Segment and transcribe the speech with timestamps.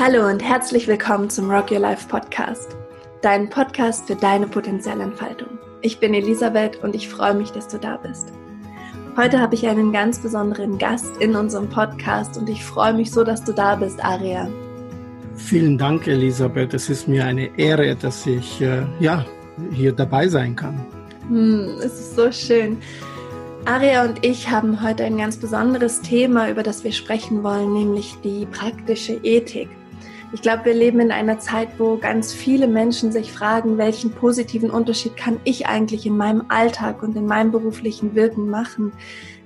[0.00, 2.76] Hallo und herzlich willkommen zum Rock Your Life Podcast,
[3.20, 5.58] dein Podcast für deine Potenzialentfaltung.
[5.82, 8.32] Ich bin Elisabeth und ich freue mich, dass du da bist.
[9.16, 13.24] Heute habe ich einen ganz besonderen Gast in unserem Podcast und ich freue mich so,
[13.24, 14.48] dass du da bist, Aria.
[15.34, 16.74] Vielen Dank, Elisabeth.
[16.74, 19.26] Es ist mir eine Ehre, dass ich äh, ja,
[19.72, 20.80] hier dabei sein kann.
[21.26, 22.78] Hm, es ist so schön.
[23.64, 28.14] Aria und ich haben heute ein ganz besonderes Thema, über das wir sprechen wollen, nämlich
[28.22, 29.68] die praktische Ethik.
[30.30, 34.70] Ich glaube, wir leben in einer Zeit, wo ganz viele Menschen sich fragen, welchen positiven
[34.70, 38.92] Unterschied kann ich eigentlich in meinem Alltag und in meinem beruflichen Wirken machen,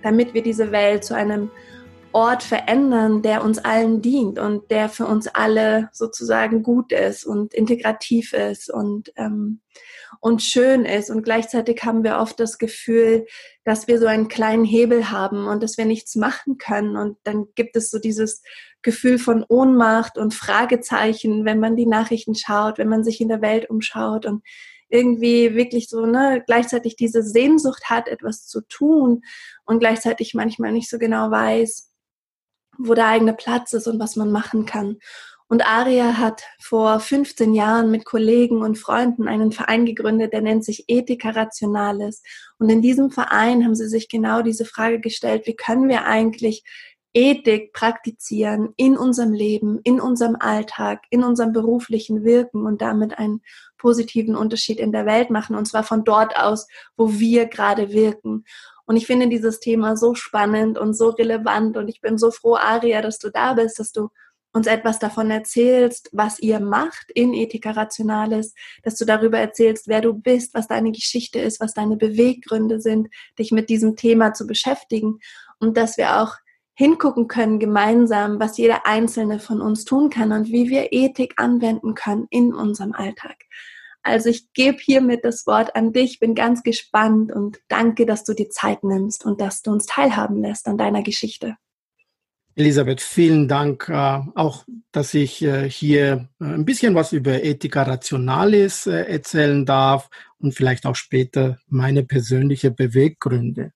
[0.02, 1.50] damit wir diese Welt zu einem
[2.10, 7.54] Ort verändern, der uns allen dient und der für uns alle sozusagen gut ist und
[7.54, 9.60] integrativ ist und, ähm,
[10.20, 11.10] und schön ist.
[11.10, 13.26] Und gleichzeitig haben wir oft das Gefühl,
[13.64, 16.96] dass wir so einen kleinen Hebel haben und dass wir nichts machen können.
[16.96, 18.42] Und dann gibt es so dieses
[18.82, 23.42] Gefühl von Ohnmacht und Fragezeichen, wenn man die Nachrichten schaut, wenn man sich in der
[23.42, 24.42] Welt umschaut und
[24.88, 29.22] irgendwie wirklich so, ne, gleichzeitig diese Sehnsucht hat, etwas zu tun
[29.64, 31.90] und gleichzeitig manchmal nicht so genau weiß,
[32.78, 34.98] wo der eigene Platz ist und was man machen kann.
[35.48, 40.64] Und Aria hat vor 15 Jahren mit Kollegen und Freunden einen Verein gegründet, der nennt
[40.64, 42.22] sich Ethica Rationalis.
[42.58, 46.64] Und in diesem Verein haben sie sich genau diese Frage gestellt, wie können wir eigentlich
[47.14, 53.42] Ethik praktizieren in unserem Leben, in unserem Alltag, in unserem beruflichen Wirken und damit einen
[53.76, 55.56] positiven Unterschied in der Welt machen.
[55.56, 58.44] Und zwar von dort aus, wo wir gerade wirken.
[58.86, 61.76] Und ich finde dieses Thema so spannend und so relevant.
[61.76, 64.08] Und ich bin so froh, Aria, dass du da bist, dass du
[64.52, 70.02] uns etwas davon erzählst, was ihr macht in Ethika Rationalis, dass du darüber erzählst, wer
[70.02, 74.46] du bist, was deine Geschichte ist, was deine Beweggründe sind, dich mit diesem Thema zu
[74.46, 75.20] beschäftigen
[75.58, 76.36] und dass wir auch
[76.74, 81.94] hingucken können gemeinsam, was jeder einzelne von uns tun kann und wie wir Ethik anwenden
[81.94, 83.36] können in unserem Alltag.
[84.02, 88.34] Also ich gebe hiermit das Wort an dich, bin ganz gespannt und danke, dass du
[88.34, 91.56] die Zeit nimmst und dass du uns teilhaben lässt an deiner Geschichte.
[92.54, 97.82] Elisabeth, vielen Dank äh, auch, dass ich äh, hier äh, ein bisschen was über Ethica
[97.82, 103.72] Rationalis äh, erzählen darf und vielleicht auch später meine persönliche Beweggründe.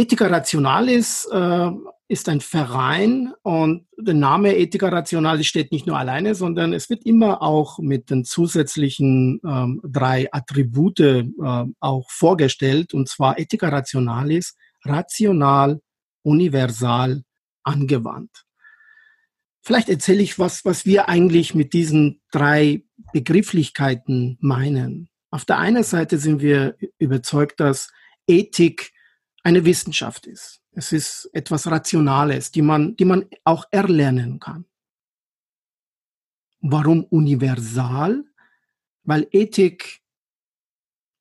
[0.00, 1.70] Ethica Rationalis äh,
[2.08, 7.04] ist ein Verein und der Name Ethica Rationalis steht nicht nur alleine, sondern es wird
[7.04, 11.24] immer auch mit den zusätzlichen ähm, drei Attribute äh,
[11.80, 14.56] auch vorgestellt, und zwar Ethica Rationalis,
[14.86, 15.82] rational,
[16.22, 17.22] universal,
[17.62, 18.46] angewandt.
[19.60, 25.10] Vielleicht erzähle ich was, was wir eigentlich mit diesen drei Begrifflichkeiten meinen.
[25.30, 27.90] Auf der einen Seite sind wir überzeugt, dass
[28.26, 28.92] Ethik
[29.42, 30.60] eine Wissenschaft ist.
[30.72, 34.66] Es ist etwas Rationales, die man, die man auch erlernen kann.
[36.60, 38.24] Warum universal?
[39.02, 40.00] Weil Ethik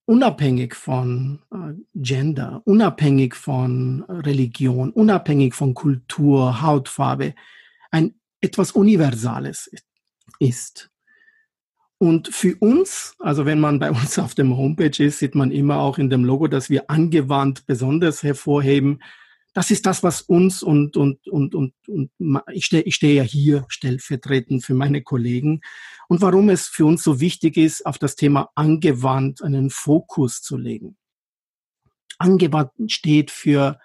[0.06, 7.36] unabhängig von äh, Gender, unabhängig von Religion, unabhängig von Kultur, Hautfarbe,
[7.92, 9.70] ein etwas Universales
[10.40, 10.90] ist.
[12.02, 15.80] Und für uns, also wenn man bei uns auf dem Homepage ist, sieht man immer
[15.80, 19.04] auch in dem Logo, dass wir angewandt besonders hervorheben.
[19.54, 22.12] Das ist das, was uns und, und, und, und, und
[22.54, 25.60] ich stehe ich stehe ja hier stellvertretend für meine Kollegen.
[26.08, 30.56] Und warum es für uns so wichtig ist, auf das Thema angewandt einen Fokus zu
[30.56, 30.96] legen.
[32.18, 33.80] Angewandt steht für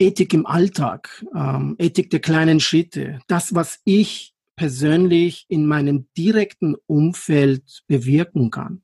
[0.00, 3.20] Ethik im Alltag, ähm, Ethik der kleinen Schritte.
[3.28, 8.82] Das, was ich persönlich in meinem direkten Umfeld bewirken kann.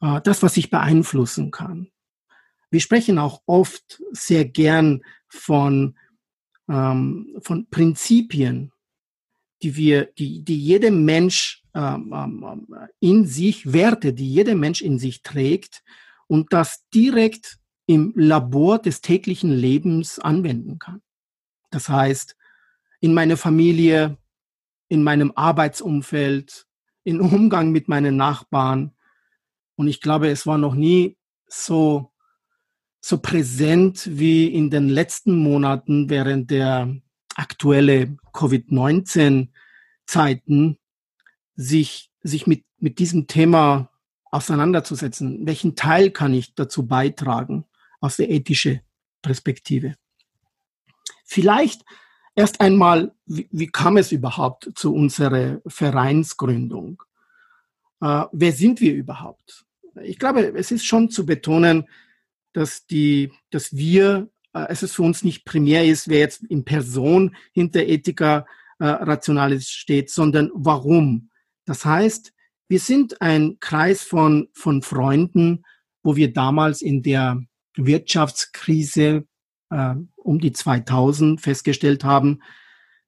[0.00, 1.88] Äh, das, was ich beeinflussen kann.
[2.70, 5.96] Wir sprechen auch oft sehr gern von,
[6.68, 8.72] ähm, von Prinzipien,
[9.62, 14.98] die wir, die, die jeder Mensch ähm, ähm, in sich, Werte, die jeder Mensch in
[14.98, 15.82] sich trägt
[16.26, 21.02] und das direkt im Labor des täglichen Lebens anwenden kann.
[21.70, 22.36] Das heißt,
[23.00, 24.18] in meiner Familie
[24.88, 26.66] in meinem Arbeitsumfeld,
[27.04, 28.92] in Umgang mit meinen Nachbarn.
[29.76, 31.16] Und ich glaube, es war noch nie
[31.46, 32.12] so,
[33.00, 36.94] so präsent wie in den letzten Monaten während der
[37.34, 39.48] aktuelle Covid-19
[40.06, 40.78] Zeiten,
[41.54, 43.90] sich, sich mit, mit diesem Thema
[44.30, 45.46] auseinanderzusetzen.
[45.46, 47.64] Welchen Teil kann ich dazu beitragen
[48.00, 48.80] aus der ethischen
[49.22, 49.94] Perspektive?
[51.24, 51.82] Vielleicht
[52.38, 57.02] Erst einmal, wie, wie kam es überhaupt zu unserer Vereinsgründung?
[58.02, 59.64] Äh, wer sind wir überhaupt?
[60.02, 61.88] Ich glaube, es ist schon zu betonen,
[62.52, 66.66] dass die, dass wir, äh, es ist für uns nicht primär ist, wer jetzt in
[66.66, 68.46] Person hinter Ethica
[68.78, 71.30] äh, Rationalis steht, sondern warum.
[71.64, 72.34] Das heißt,
[72.68, 75.64] wir sind ein Kreis von, von Freunden,
[76.02, 77.42] wo wir damals in der
[77.76, 79.26] Wirtschaftskrise
[79.70, 82.40] äh, um die 2000 festgestellt haben,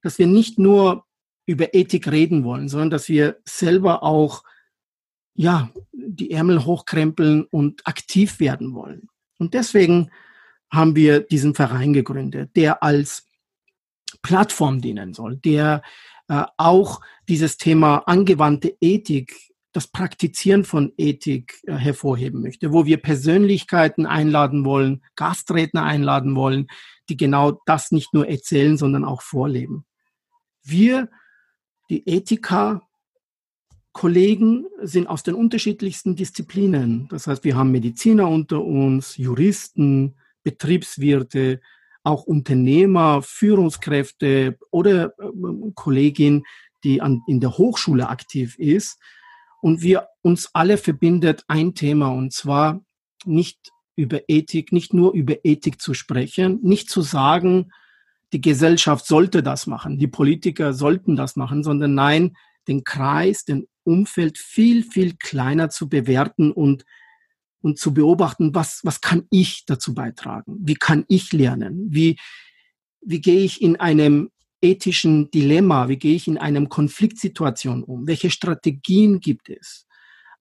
[0.03, 1.05] dass wir nicht nur
[1.47, 4.45] über Ethik reden wollen, sondern dass wir selber auch
[5.35, 9.09] ja, die Ärmel hochkrempeln und aktiv werden wollen.
[9.39, 10.11] Und deswegen
[10.71, 13.25] haben wir diesen Verein gegründet, der als
[14.23, 15.83] Plattform dienen soll, der
[16.29, 19.48] äh, auch dieses Thema angewandte Ethik,
[19.79, 26.67] das Praktizieren von Ethik äh, hervorheben möchte, wo wir Persönlichkeiten einladen wollen, Gastredner einladen wollen,
[27.09, 29.85] die genau das nicht nur erzählen, sondern auch vorleben.
[30.65, 31.09] Wir,
[31.91, 32.83] die Ethiker,
[33.93, 37.07] Kollegen sind aus den unterschiedlichsten Disziplinen.
[37.11, 41.61] Das heißt, wir haben Mediziner unter uns, Juristen, Betriebswirte,
[42.03, 46.43] auch Unternehmer, Führungskräfte oder äh, Kollegin,
[46.83, 48.99] die an, in der Hochschule aktiv ist.
[49.61, 52.81] Und wir uns alle verbindet ein Thema und zwar
[53.25, 57.73] nicht über Ethik, nicht nur über Ethik zu sprechen, nicht zu sagen,
[58.33, 62.37] die Gesellschaft sollte das machen, die Politiker sollten das machen, sondern nein,
[62.69, 66.85] den Kreis, den Umfeld viel, viel kleiner zu bewerten und,
[67.63, 70.59] und zu beobachten, was, was kann ich dazu beitragen?
[70.61, 71.87] Wie kann ich lernen?
[71.89, 72.19] Wie,
[73.01, 75.89] wie gehe ich in einem ethischen Dilemma?
[75.89, 78.07] Wie gehe ich in einem Konfliktsituation um?
[78.07, 79.87] Welche Strategien gibt es?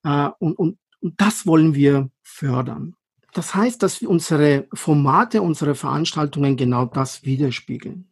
[0.04, 2.96] Äh, und, und, und das wollen wir fördern.
[3.34, 8.12] Das heißt, dass unsere Formate, unsere Veranstaltungen genau das widerspiegeln.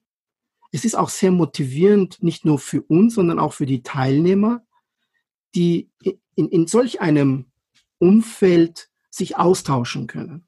[0.71, 4.61] Es ist auch sehr motivierend, nicht nur für uns, sondern auch für die Teilnehmer,
[5.55, 5.89] die
[6.35, 7.45] in, in solch einem
[7.97, 10.47] Umfeld sich austauschen können.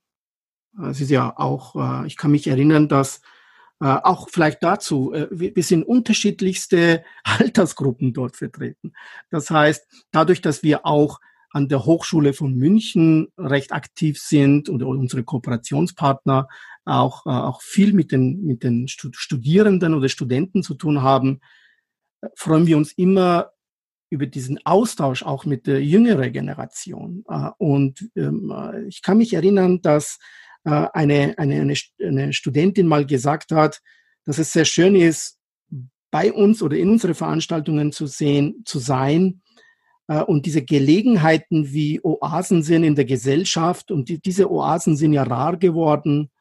[0.83, 3.21] Es ist ja auch, äh, ich kann mich erinnern, dass
[3.79, 8.94] auch vielleicht dazu, äh, wir sind unterschiedlichste Altersgruppen dort vertreten.
[9.29, 11.19] Das heißt, dadurch, dass wir auch
[11.51, 16.47] an der Hochschule von München recht aktiv sind und unsere Kooperationspartner
[16.85, 21.39] auch, auch viel mit den, mit den Studierenden oder Studenten zu tun haben,
[22.35, 23.51] freuen wir uns immer
[24.09, 27.25] über diesen Austausch auch mit der jüngeren Generation.
[27.29, 30.21] Äh, und ähm, äh, ich kann mich erinnern, dass äh,
[30.63, 33.81] eine, eine, eine, eine Studentin mal gesagt hat,
[34.25, 35.38] dass es sehr schön ist,
[36.12, 39.42] bei uns oder in unsere Veranstaltungen zu sehen, zu sein,
[40.07, 45.24] und diese Gelegenheiten wie Oasen sind in der Gesellschaft und die, diese Oasen sind ja
[45.24, 46.31] rar geworden,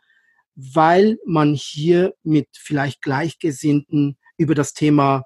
[0.55, 5.25] weil man hier mit vielleicht Gleichgesinnten über das Thema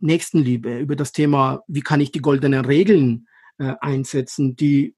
[0.00, 3.28] Nächstenliebe, über das Thema, wie kann ich die goldenen Regeln
[3.58, 4.96] äh, einsetzen, die,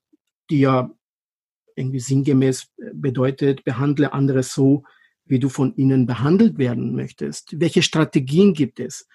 [0.49, 0.91] die ja
[1.76, 4.84] irgendwie sinngemäß bedeutet, behandle andere so,
[5.25, 7.61] wie du von ihnen behandelt werden möchtest.
[7.61, 9.08] Welche Strategien gibt es?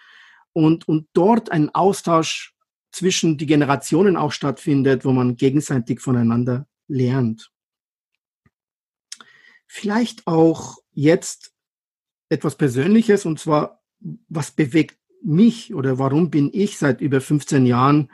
[0.54, 2.54] Und, und dort ein Austausch
[2.92, 7.52] zwischen die Generationen auch stattfindet, wo man gegenseitig voneinander lernt.
[9.66, 11.54] Vielleicht auch jetzt
[12.28, 13.82] etwas Persönliches, und zwar,
[14.28, 18.12] was bewegt mich oder warum bin ich seit über 15 Jahren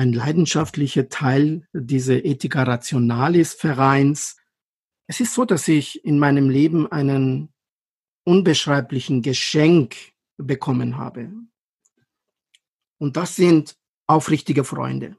[0.00, 4.38] ein leidenschaftlicher Teil dieser Ethica Rationalis Vereins.
[5.06, 7.52] Es ist so, dass ich in meinem Leben einen
[8.24, 9.96] unbeschreiblichen Geschenk
[10.38, 11.30] bekommen habe.
[12.96, 13.76] Und das sind
[14.06, 15.18] aufrichtige Freunde,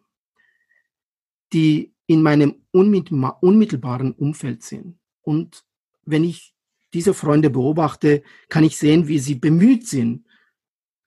[1.54, 4.98] die in meinem unmittelbaren Umfeld sind.
[5.22, 5.64] Und
[6.06, 6.56] wenn ich
[6.92, 10.26] diese Freunde beobachte, kann ich sehen, wie sie bemüht sind,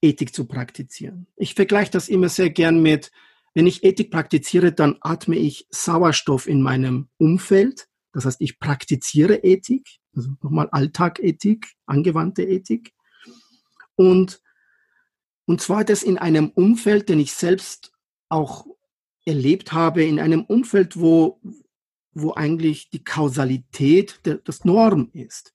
[0.01, 1.27] Ethik zu praktizieren.
[1.35, 3.11] Ich vergleiche das immer sehr gern mit,
[3.55, 7.89] wenn ich Ethik praktiziere, dann atme ich Sauerstoff in meinem Umfeld.
[8.13, 12.93] Das heißt, ich praktiziere Ethik, also nochmal Alltagethik, angewandte Ethik.
[13.95, 14.43] Und,
[15.47, 17.93] und zwar das in einem Umfeld, den ich selbst
[18.29, 18.67] auch
[19.25, 21.41] erlebt habe, in einem Umfeld, wo,
[22.13, 25.55] wo eigentlich die Kausalität der, das Norm ist,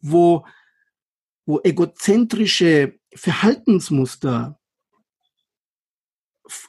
[0.00, 0.46] wo,
[1.44, 4.58] wo egozentrische Verhaltensmuster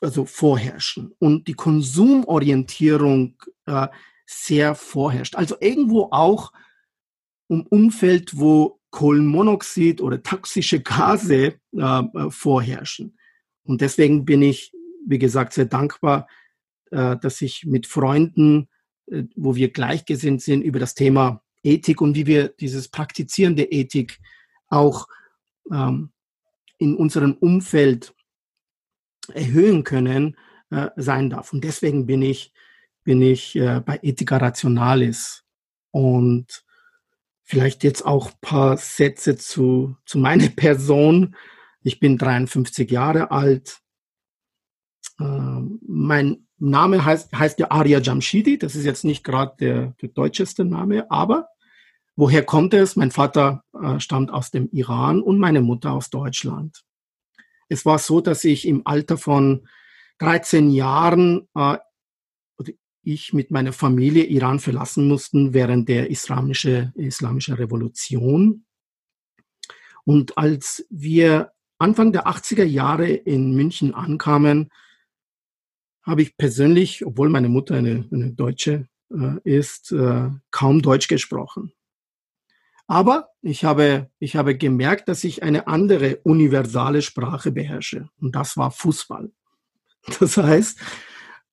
[0.01, 3.87] also vorherrschen und die Konsumorientierung äh,
[4.25, 5.35] sehr vorherrscht.
[5.35, 6.51] Also irgendwo auch
[7.47, 13.17] um Umfeld, wo Kohlenmonoxid oder toxische Gase äh, äh, vorherrschen.
[13.63, 14.71] Und deswegen bin ich,
[15.05, 16.27] wie gesagt, sehr dankbar,
[16.91, 18.69] äh, dass ich mit Freunden,
[19.07, 24.19] äh, wo wir gleichgesinnt sind, über das Thema Ethik und wie wir dieses praktizierende Ethik
[24.69, 25.07] auch
[25.71, 26.11] ähm,
[26.77, 28.14] in unserem Umfeld
[29.29, 30.37] erhöhen können,
[30.69, 31.53] äh, sein darf.
[31.53, 32.53] Und deswegen bin ich,
[33.03, 35.43] bin ich äh, bei Ethica Rationalis.
[35.91, 36.65] Und
[37.43, 41.35] vielleicht jetzt auch paar Sätze zu, zu meiner Person.
[41.81, 43.79] Ich bin 53 Jahre alt.
[45.19, 48.57] Äh, mein Name heißt, heißt ja Arya Jamshidi.
[48.57, 51.47] Das ist jetzt nicht gerade der, der deutscheste Name, aber
[52.15, 52.95] woher kommt es?
[52.95, 56.83] Mein Vater äh, stammt aus dem Iran und meine Mutter aus Deutschland.
[57.69, 59.67] Es war so, dass ich im Alter von
[60.19, 61.77] 13 Jahren äh,
[63.05, 68.65] ich mit meiner Familie Iran verlassen mussten während der islamische, islamische Revolution.
[70.05, 74.71] Und als wir Anfang der 80er Jahre in München ankamen,
[76.01, 81.73] habe ich persönlich, obwohl meine Mutter eine, eine Deutsche äh, ist, äh, kaum Deutsch gesprochen.
[82.87, 88.09] Aber ich habe, ich habe gemerkt, dass ich eine andere universale Sprache beherrsche.
[88.19, 89.31] Und das war Fußball.
[90.19, 90.79] Das heißt,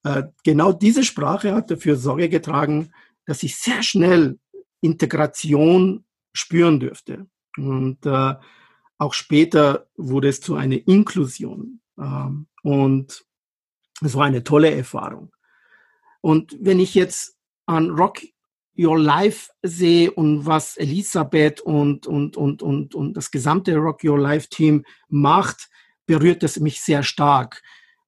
[0.05, 2.93] äh, genau diese Sprache hat dafür Sorge getragen,
[3.25, 4.39] dass ich sehr schnell
[4.83, 7.27] Integration spüren dürfte.
[7.57, 8.35] Und äh,
[8.99, 11.81] auch später wurde es zu einer Inklusion.
[11.99, 13.25] Ähm, und
[14.03, 15.33] es war eine tolle Erfahrung.
[16.21, 18.21] Und wenn ich jetzt an Rock
[18.79, 24.19] Your Life sehe und was Elisabeth und, und, und, und, und das gesamte Rock Your
[24.19, 25.69] Life Team macht,
[26.07, 27.63] berührt es mich sehr stark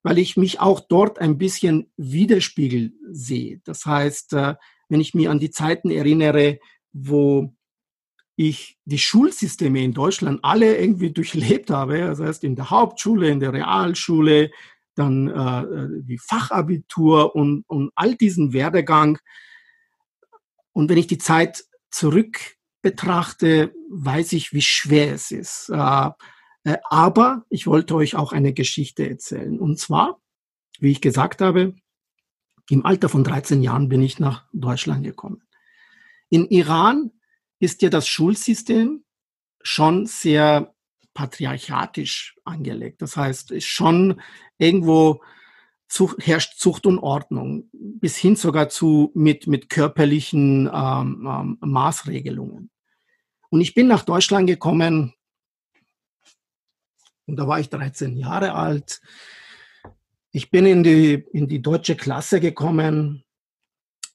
[0.04, 3.60] weil ich mich auch dort ein bisschen widerspiegel sehe.
[3.64, 4.54] Das heißt, äh,
[4.88, 6.60] wenn ich mir an die Zeiten erinnere,
[6.92, 7.54] wo
[8.36, 13.40] ich die Schulsysteme in Deutschland alle irgendwie durchlebt habe, das heißt in der Hauptschule, in
[13.40, 14.50] der Realschule,
[14.94, 19.18] dann äh, die Fachabitur und, und all diesen Werdegang.
[20.74, 25.70] Und wenn ich die Zeit zurück betrachte, weiß ich, wie schwer es ist.
[25.70, 26.10] Äh,
[26.64, 29.58] äh, aber ich wollte euch auch eine Geschichte erzählen.
[29.58, 30.20] Und zwar,
[30.80, 31.74] wie ich gesagt habe,
[32.68, 35.42] im Alter von 13 Jahren bin ich nach Deutschland gekommen.
[36.28, 37.12] In Iran
[37.60, 39.04] ist ja das Schulsystem
[39.62, 40.74] schon sehr
[41.14, 43.00] patriarchatisch angelegt.
[43.00, 44.20] Das heißt, ist schon
[44.58, 45.22] irgendwo
[45.94, 52.68] Zucht, herrscht Zucht und Ordnung, bis hin sogar zu mit, mit körperlichen ähm, ähm, Maßregelungen.
[53.48, 55.14] Und ich bin nach Deutschland gekommen
[57.26, 59.00] und da war ich 13 Jahre alt.
[60.32, 63.22] Ich bin in die, in die deutsche Klasse gekommen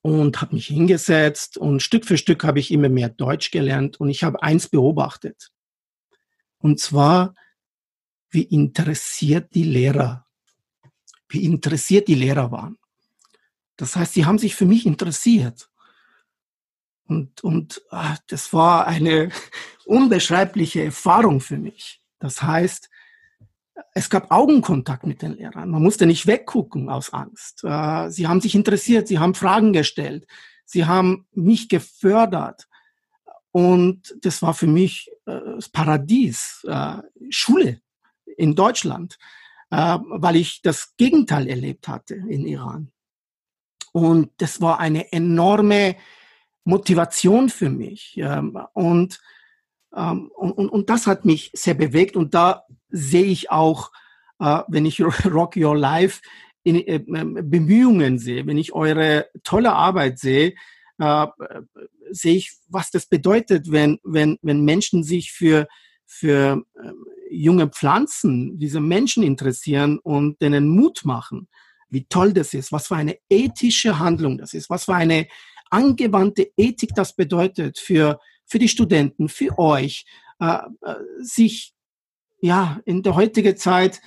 [0.02, 4.10] und habe mich hingesetzt und Stück für Stück habe ich immer mehr Deutsch gelernt und
[4.10, 5.54] ich habe eins beobachtet.
[6.58, 7.36] Und zwar,
[8.32, 10.26] wie interessiert die Lehrer,
[11.30, 12.78] wie interessiert die Lehrer waren.
[13.78, 15.70] Das heißt, sie haben sich für mich interessiert.
[17.08, 19.30] Und, und ach, das war eine
[19.86, 22.02] unbeschreibliche Erfahrung für mich.
[22.20, 22.90] Das heißt,
[23.94, 25.70] es gab Augenkontakt mit den Lehrern.
[25.70, 27.64] Man musste nicht weggucken aus Angst.
[27.64, 30.28] Äh, sie haben sich interessiert, sie haben Fragen gestellt,
[30.66, 32.68] sie haben mich gefördert.
[33.52, 36.98] Und das war für mich äh, das Paradies, äh,
[37.30, 37.82] Schule
[38.38, 39.18] in Deutschland,
[39.70, 42.92] weil ich das Gegenteil erlebt hatte in Iran.
[43.92, 45.96] Und das war eine enorme
[46.64, 48.18] Motivation für mich.
[48.18, 49.20] Ähm, und
[49.96, 53.92] ähm, und, und, und das hat mich sehr bewegt und da sehe ich auch,
[54.40, 56.22] äh, wenn ich Rock Your Life
[56.64, 60.54] in äh, ähm, Bemühungen sehe, wenn ich eure tolle Arbeit sehe,
[61.00, 61.28] äh,
[62.12, 65.68] sehe ich, was das bedeutet, wenn, wenn, wenn Menschen sich für,
[66.06, 66.64] für
[67.30, 71.48] junge Pflanzen, diese Menschen interessieren und denen Mut machen.
[71.90, 75.28] Wie toll das ist, was für eine ethische Handlung das ist, was für eine
[75.70, 78.20] angewandte Ethik das bedeutet für
[78.50, 80.06] für die Studenten, für euch,
[80.40, 81.74] äh, äh, sich
[82.42, 84.02] ja in der heutigen Zeit,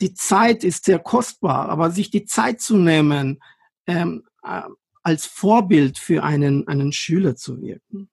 [0.00, 3.40] die Zeit ist sehr kostbar, aber sich die Zeit zu nehmen,
[3.86, 4.62] ähm, äh,
[5.02, 8.08] als Vorbild für einen, einen Schüler zu wirken.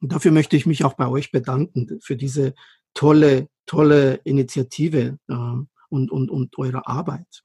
[0.00, 2.54] Und dafür möchte ich mich auch bei euch bedanken, für diese
[2.98, 5.34] tolle, tolle Initiative äh,
[5.88, 7.44] und, und, und eure Arbeit.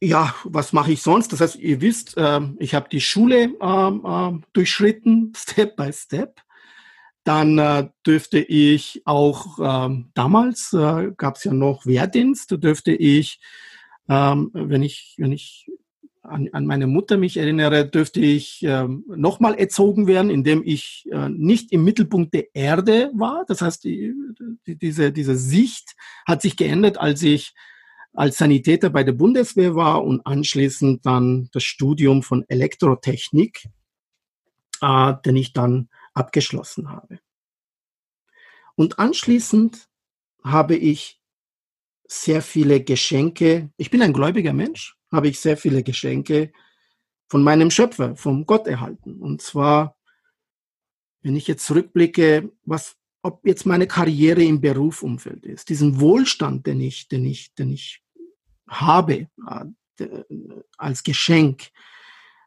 [0.00, 1.30] Ja, was mache ich sonst?
[1.32, 6.40] Das heißt, ihr wisst, äh, ich habe die Schule äh, durchschritten, Step by Step.
[7.24, 13.40] Dann äh, dürfte ich auch, ähm, damals äh, gab es ja noch Wehrdienst, dürfte ich,
[14.08, 15.70] ähm, wenn ich, wenn ich
[16.24, 21.28] an, an meine Mutter mich erinnere, dürfte ich ähm, nochmal erzogen werden, indem ich äh,
[21.28, 23.44] nicht im Mittelpunkt der Erde war.
[23.46, 24.14] Das heißt, die,
[24.66, 25.94] die, diese, diese Sicht
[26.26, 27.54] hat sich geändert, als ich
[28.14, 33.68] als Sanitäter bei der Bundeswehr war und anschließend dann das Studium von Elektrotechnik,
[34.80, 37.18] äh, den ich dann abgeschlossen habe.
[38.76, 39.88] Und anschließend
[40.42, 41.20] habe ich
[42.06, 46.52] sehr viele Geschenke, ich bin ein gläubiger Mensch, habe ich sehr viele Geschenke
[47.28, 49.20] von meinem Schöpfer, vom Gott erhalten.
[49.20, 49.96] Und zwar,
[51.22, 56.80] wenn ich jetzt zurückblicke, was ob jetzt meine Karriere im Berufsumfeld ist, diesen Wohlstand, den
[56.82, 58.02] ich, den ich, den ich
[58.68, 59.28] habe
[59.98, 60.06] äh,
[60.76, 61.70] als Geschenk,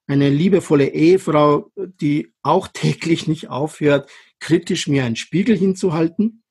[0.06, 4.10] eine liebevolle Ehefrau, die auch täglich nicht aufhört,
[4.40, 6.44] kritisch mir einen Spiegel hinzuhalten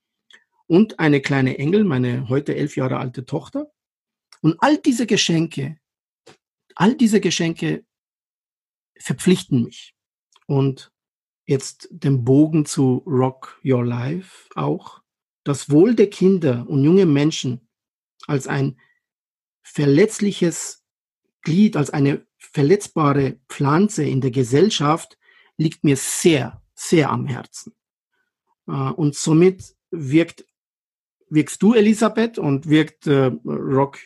[0.67, 3.71] und eine kleine Engel, meine heute elf Jahre alte Tochter.
[4.43, 5.79] Und all diese Geschenke,
[6.77, 7.85] all diese Geschenke
[8.99, 9.95] verpflichten mich.
[10.47, 10.93] Und
[11.47, 15.03] jetzt den Bogen zu Rock Your Life auch.
[15.43, 17.69] Das Wohl der Kinder und junge Menschen
[18.27, 18.79] als ein
[19.63, 20.85] verletzliches
[21.43, 25.19] Glied, als eine verletzbare Pflanze in der Gesellschaft
[25.57, 27.75] liegt mir sehr, sehr am Herzen.
[28.67, 30.45] Äh, und somit wirkt,
[31.29, 33.99] wirkst du, Elisabeth, und wirkt äh, Rock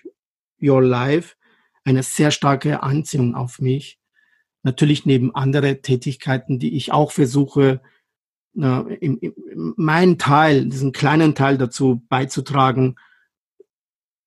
[0.60, 1.36] Your Life
[1.84, 3.98] eine sehr starke Anziehung auf mich.
[4.62, 7.80] Natürlich neben andere Tätigkeiten, die ich auch versuche,
[8.56, 12.96] äh, im, im, meinen Teil, diesen kleinen Teil dazu beizutragen,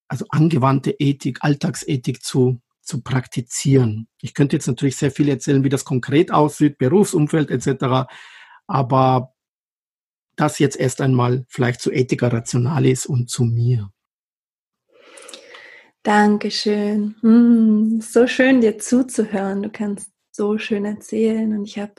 [0.07, 4.07] also angewandte Ethik, Alltagsethik zu, zu praktizieren.
[4.22, 8.10] Ich könnte jetzt natürlich sehr viel erzählen, wie das konkret aussieht, Berufsumfeld etc.
[8.67, 9.33] Aber
[10.36, 13.92] das jetzt erst einmal vielleicht zu Ethica Rationalis und zu mir.
[16.03, 17.15] Dankeschön.
[17.22, 19.63] Hm, so schön dir zuzuhören.
[19.63, 21.93] Du kannst so schön erzählen und ich habe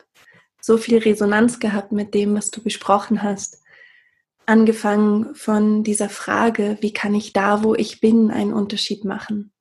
[0.60, 3.62] so viel Resonanz gehabt mit dem, was du besprochen hast.
[4.44, 9.52] Angefangen von dieser Frage, wie kann ich da, wo ich bin, einen Unterschied machen?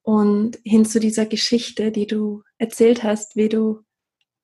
[0.00, 3.82] Und hin zu dieser Geschichte, die du erzählt hast, wie du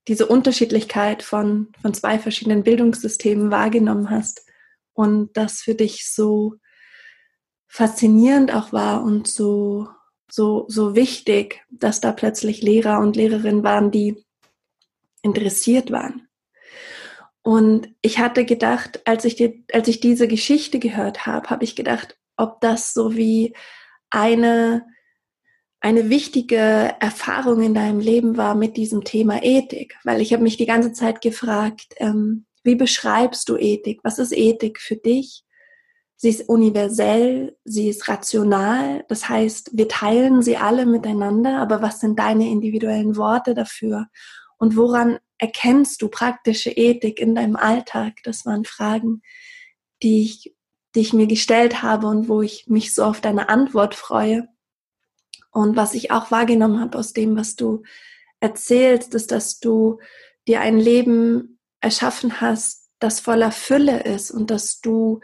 [0.08, 4.44] diese Unterschiedlichkeit von, von zwei verschiedenen Bildungssystemen wahrgenommen hast
[4.92, 6.56] und das für dich so
[7.76, 9.86] faszinierend auch war und so,
[10.30, 14.24] so, so wichtig, dass da plötzlich Lehrer und Lehrerinnen waren, die
[15.20, 16.26] interessiert waren.
[17.42, 21.76] Und ich hatte gedacht, als ich, die, als ich diese Geschichte gehört habe, habe ich
[21.76, 23.54] gedacht, ob das so wie
[24.08, 24.86] eine
[25.80, 29.96] eine wichtige Erfahrung in deinem Leben war mit diesem Thema Ethik?
[30.02, 34.00] Weil ich habe mich die ganze Zeit gefragt, ähm, wie beschreibst du Ethik?
[34.02, 35.45] Was ist Ethik für dich?
[36.16, 42.00] Sie ist universell, sie ist rational, das heißt, wir teilen sie alle miteinander, aber was
[42.00, 44.06] sind deine individuellen Worte dafür?
[44.56, 48.14] Und woran erkennst du praktische Ethik in deinem Alltag?
[48.24, 49.20] Das waren Fragen,
[50.02, 50.54] die ich,
[50.94, 54.48] die ich mir gestellt habe und wo ich mich so auf deine Antwort freue.
[55.50, 57.82] Und was ich auch wahrgenommen habe aus dem, was du
[58.40, 59.98] erzählst, ist, dass du
[60.48, 65.20] dir ein Leben erschaffen hast, das voller Fülle ist und dass du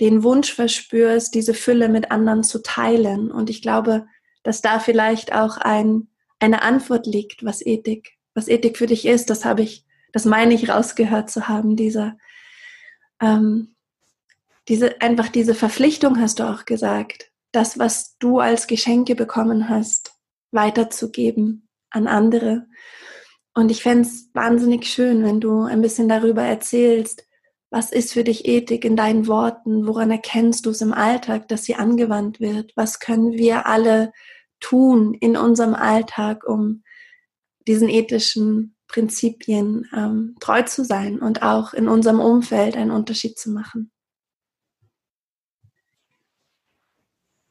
[0.00, 3.30] den Wunsch verspürst, diese Fülle mit anderen zu teilen.
[3.30, 4.06] Und ich glaube,
[4.42, 6.08] dass da vielleicht auch ein,
[6.40, 9.30] eine Antwort liegt, was Ethik, was Ethik für dich ist.
[9.30, 12.16] Das habe ich, das meine ich rausgehört zu haben, dieser,
[13.20, 13.74] ähm,
[14.68, 20.12] diese, einfach diese Verpflichtung hast du auch gesagt, das, was du als Geschenke bekommen hast,
[20.50, 22.66] weiterzugeben an andere.
[23.54, 27.24] Und ich fände es wahnsinnig schön, wenn du ein bisschen darüber erzählst,
[27.74, 29.88] was ist für dich Ethik in deinen Worten?
[29.88, 32.70] Woran erkennst du es im Alltag, dass sie angewandt wird?
[32.76, 34.12] Was können wir alle
[34.60, 36.84] tun in unserem Alltag, um
[37.66, 43.50] diesen ethischen Prinzipien ähm, treu zu sein und auch in unserem Umfeld einen Unterschied zu
[43.50, 43.90] machen?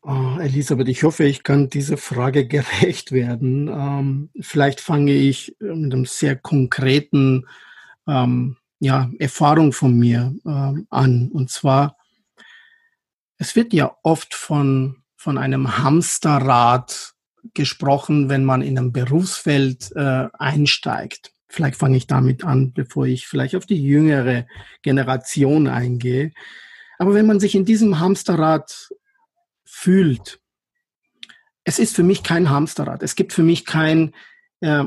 [0.04, 3.68] Oh, Elisabeth, ich hoffe, ich kann dieser Frage gerecht werden.
[3.68, 7.46] Ähm, vielleicht fange ich mit einem sehr konkreten
[8.08, 11.30] ähm, ja, Erfahrung von mir ähm, an.
[11.32, 11.98] Und zwar,
[13.38, 17.14] es wird ja oft von, von einem Hamsterrad
[17.54, 21.32] gesprochen, wenn man in einem Berufsfeld äh, einsteigt.
[21.48, 24.46] Vielleicht fange ich damit an, bevor ich vielleicht auf die jüngere
[24.82, 26.32] Generation eingehe.
[26.98, 28.90] Aber wenn man sich in diesem Hamsterrad
[29.74, 30.40] fühlt.
[31.64, 33.02] Es ist für mich kein Hamsterrad.
[33.02, 34.14] Es gibt für mich kein,
[34.62, 34.86] äh,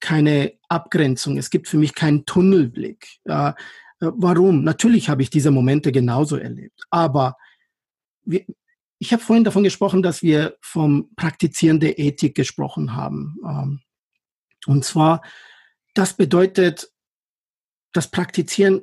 [0.00, 1.36] keine Abgrenzung.
[1.36, 3.08] Es gibt für mich keinen Tunnelblick.
[3.24, 3.52] Äh,
[4.00, 4.64] warum?
[4.64, 6.82] Natürlich habe ich diese Momente genauso erlebt.
[6.90, 7.36] Aber
[8.24, 8.44] wir,
[8.98, 13.36] ich habe vorhin davon gesprochen, dass wir vom Praktizieren der Ethik gesprochen haben.
[13.44, 13.80] Ähm,
[14.66, 15.22] und zwar,
[15.94, 16.90] das bedeutet
[17.92, 18.82] das Praktizieren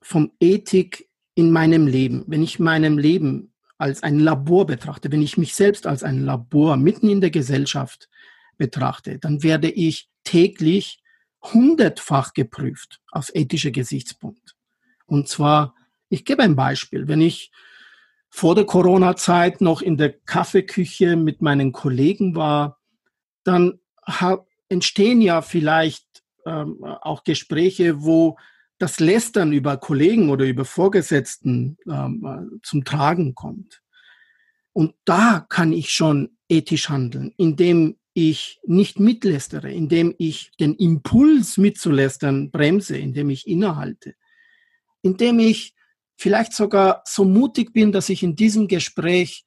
[0.00, 2.24] vom Ethik in meinem Leben.
[2.26, 6.76] Wenn ich meinem Leben als ein Labor betrachte, wenn ich mich selbst als ein Labor
[6.76, 8.08] mitten in der Gesellschaft
[8.56, 11.02] betrachte, dann werde ich täglich
[11.42, 14.56] hundertfach geprüft aus ethischer Gesichtspunkt.
[15.06, 15.74] Und zwar,
[16.10, 17.50] ich gebe ein Beispiel, wenn ich
[18.28, 22.78] vor der Corona-Zeit noch in der Kaffeeküche mit meinen Kollegen war,
[23.42, 23.80] dann
[24.68, 26.04] entstehen ja vielleicht
[26.44, 28.36] ähm, auch Gespräche, wo
[28.76, 33.80] das Lästern über Kollegen oder über Vorgesetzten ähm, zum Tragen kommt.
[34.74, 41.56] Und da kann ich schon ethisch handeln, indem ich nicht mitlästere, indem ich den Impuls
[41.56, 44.14] mitzulästern bremse, indem ich innehalte,
[45.02, 45.74] indem ich
[46.16, 49.44] vielleicht sogar so mutig bin, dass ich in diesem Gespräch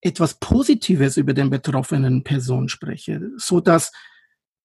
[0.00, 3.92] etwas Positives über den betroffenen Person spreche, so dass,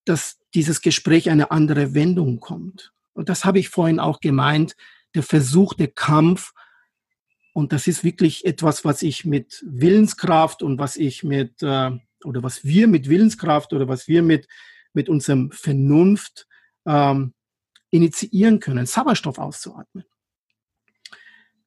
[0.03, 2.91] dass dieses Gespräch eine andere Wendung kommt.
[3.13, 4.75] Und das habe ich vorhin auch gemeint,
[5.13, 6.53] der versuchte Kampf.
[7.53, 11.91] Und das ist wirklich etwas, was ich mit Willenskraft und was ich mit, äh,
[12.23, 14.47] oder was wir mit Willenskraft oder was wir mit,
[14.93, 16.47] mit unserem Vernunft
[16.85, 17.33] ähm,
[17.89, 20.05] initiieren können, Sauerstoff auszuatmen.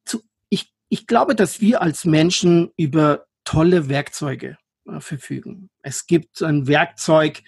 [0.04, 5.70] Zu, ich, ich glaube, dass wir als Menschen über tolle Werkzeuge äh, verfügen.
[5.82, 7.42] Es gibt ein Werkzeug,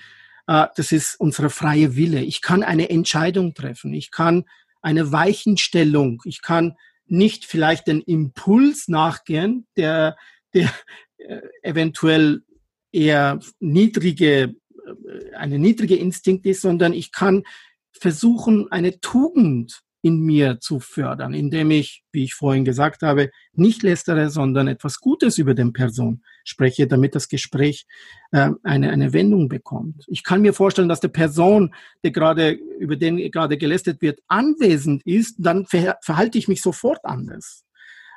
[0.46, 2.20] äh, das ist unsere freie Wille.
[2.20, 3.92] Ich kann eine Entscheidung treffen.
[3.94, 4.44] Ich kann
[4.80, 6.22] eine Weichenstellung.
[6.24, 10.16] Ich kann nicht vielleicht den Impuls nachgehen, der,
[10.54, 10.72] der
[11.18, 12.42] äh, eventuell
[12.92, 14.54] eher niedrige,
[14.86, 17.44] äh, eine niedrige Instinkt ist, sondern ich kann
[17.92, 23.84] versuchen, eine Tugend in mir zu fördern, indem ich, wie ich vorhin gesagt habe, nicht
[23.84, 27.86] lästere, sondern etwas Gutes über den Person spreche, damit das Gespräch
[28.32, 30.04] äh, eine, eine Wendung bekommt.
[30.08, 35.06] Ich kann mir vorstellen, dass der Person, der gerade, über den gerade gelästert wird, anwesend
[35.06, 37.64] ist, dann ver verhalte ich mich sofort anders.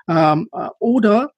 [0.07, 1.31] Ähm, äh, oder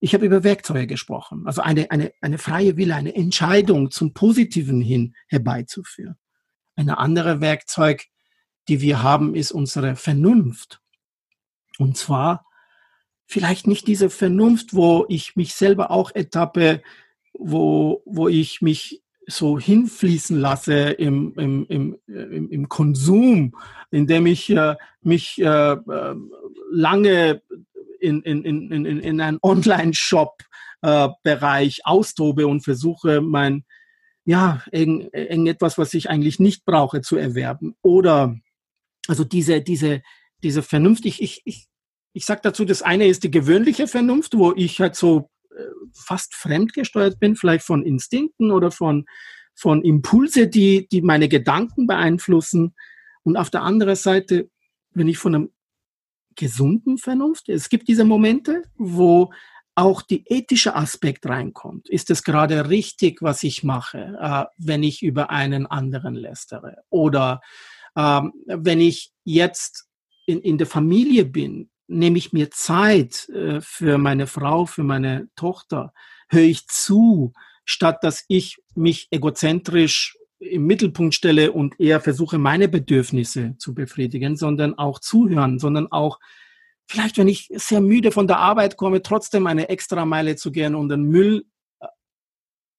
[0.00, 4.80] ich habe über Werkzeuge gesprochen, also eine, eine, eine freie Wille, eine Entscheidung zum Positiven
[4.80, 6.16] hin herbeizuführen.
[6.76, 8.08] Eine andere Werkzeug
[8.68, 10.80] die wir haben, ist unsere Vernunft.
[11.78, 12.46] Und zwar
[13.26, 16.82] vielleicht nicht diese Vernunft, wo ich mich selber auch etappe,
[17.32, 23.56] wo, wo ich mich so hinfließen lasse im, im, im, im, im Konsum,
[23.90, 26.14] indem ich äh, mich äh, äh
[26.70, 27.42] lange
[28.04, 33.64] in, in, in, in, in einen Online-Shop-Bereich äh, austobe und versuche, mein,
[34.24, 37.74] ja, irgendetwas, was ich eigentlich nicht brauche, zu erwerben.
[37.82, 38.38] Oder
[39.06, 40.02] also diese, diese,
[40.42, 41.42] diese Vernunft, ich, ich,
[42.12, 45.62] ich, sage dazu, das eine ist die gewöhnliche Vernunft, wo ich halt so äh,
[45.92, 49.04] fast fremdgesteuert bin, vielleicht von Instinkten oder von,
[49.54, 52.74] von Impulse, die, die meine Gedanken beeinflussen.
[53.24, 54.48] Und auf der anderen Seite,
[54.92, 55.53] wenn ich von einem
[56.36, 59.32] gesunden Vernunft, es gibt diese Momente, wo
[59.74, 61.88] auch die ethische Aspekt reinkommt.
[61.88, 66.84] Ist es gerade richtig, was ich mache, äh, wenn ich über einen anderen lästere?
[66.90, 67.40] Oder
[67.96, 69.86] ähm, wenn ich jetzt
[70.26, 75.28] in, in der Familie bin, nehme ich mir Zeit äh, für meine Frau, für meine
[75.36, 75.92] Tochter,
[76.28, 77.32] höre ich zu,
[77.64, 80.16] statt dass ich mich egozentrisch
[80.50, 86.20] im Mittelpunkt stelle und eher versuche, meine Bedürfnisse zu befriedigen, sondern auch zuhören, sondern auch
[86.86, 90.74] vielleicht, wenn ich sehr müde von der Arbeit komme, trotzdem eine extra Meile zu gehen
[90.74, 91.46] und den Müll
[91.80, 91.86] äh,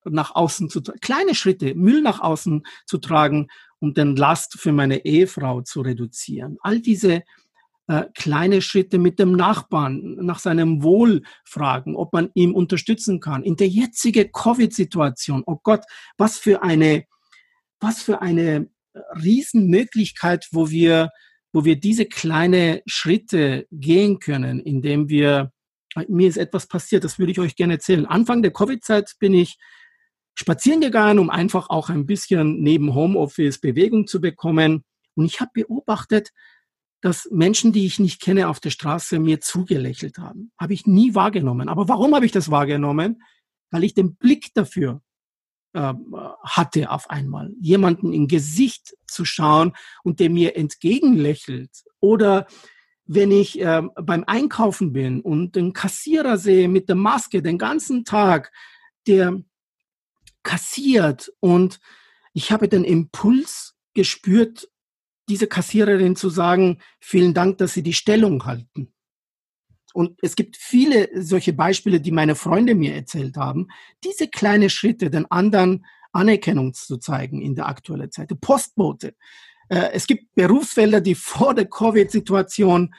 [0.06, 3.48] nach außen zu tragen, kleine Schritte, Müll nach außen zu tragen
[3.80, 6.58] um den Last für meine Ehefrau zu reduzieren.
[6.62, 7.24] All diese
[7.88, 13.44] äh, kleine Schritte mit dem Nachbarn nach seinem Wohl fragen, ob man ihm unterstützen kann.
[13.44, 15.86] In der jetzigen Covid-Situation, oh Gott,
[16.18, 17.06] was für eine,
[17.80, 18.70] was für eine
[19.22, 21.10] Riesenmöglichkeit, wo wir,
[21.54, 25.52] wo wir diese kleine Schritte gehen können, indem wir,
[26.08, 28.06] mir ist etwas passiert, das würde ich euch gerne erzählen.
[28.06, 29.58] Anfang der Covid-Zeit bin ich
[30.36, 34.84] spazieren gegangen, um einfach auch ein bisschen neben Homeoffice Bewegung zu bekommen.
[35.16, 36.32] Und ich habe beobachtet,
[37.02, 40.52] dass Menschen, die ich nicht kenne, auf der Straße mir zugelächelt haben.
[40.60, 41.70] Habe ich nie wahrgenommen.
[41.70, 43.22] Aber warum habe ich das wahrgenommen?
[43.72, 45.02] Weil ich den Blick dafür
[45.76, 45.94] äh,
[46.44, 51.84] hatte auf einmal, jemanden im Gesicht zu schauen und der mir entgegenlächelt.
[52.00, 52.48] Oder
[53.06, 58.06] wenn ich äh, beim Einkaufen bin und den Kassierer sehe mit der Maske den ganzen
[58.06, 58.52] Tag,
[59.06, 59.44] der
[60.44, 61.80] kassiert und
[62.34, 64.70] ich habe den Impuls gespürt,
[65.28, 68.95] diese Kassiererin zu sagen, vielen Dank, dass Sie die Stellung halten.
[69.96, 73.70] Und es gibt viele solche Beispiele, die meine Freunde mir erzählt haben.
[74.04, 78.30] Diese kleinen Schritte, den anderen Anerkennung zu zeigen in der aktuellen Zeit.
[78.30, 79.16] Die Postbote.
[79.70, 82.94] Äh, es gibt Berufsfelder, die vor der Covid-Situation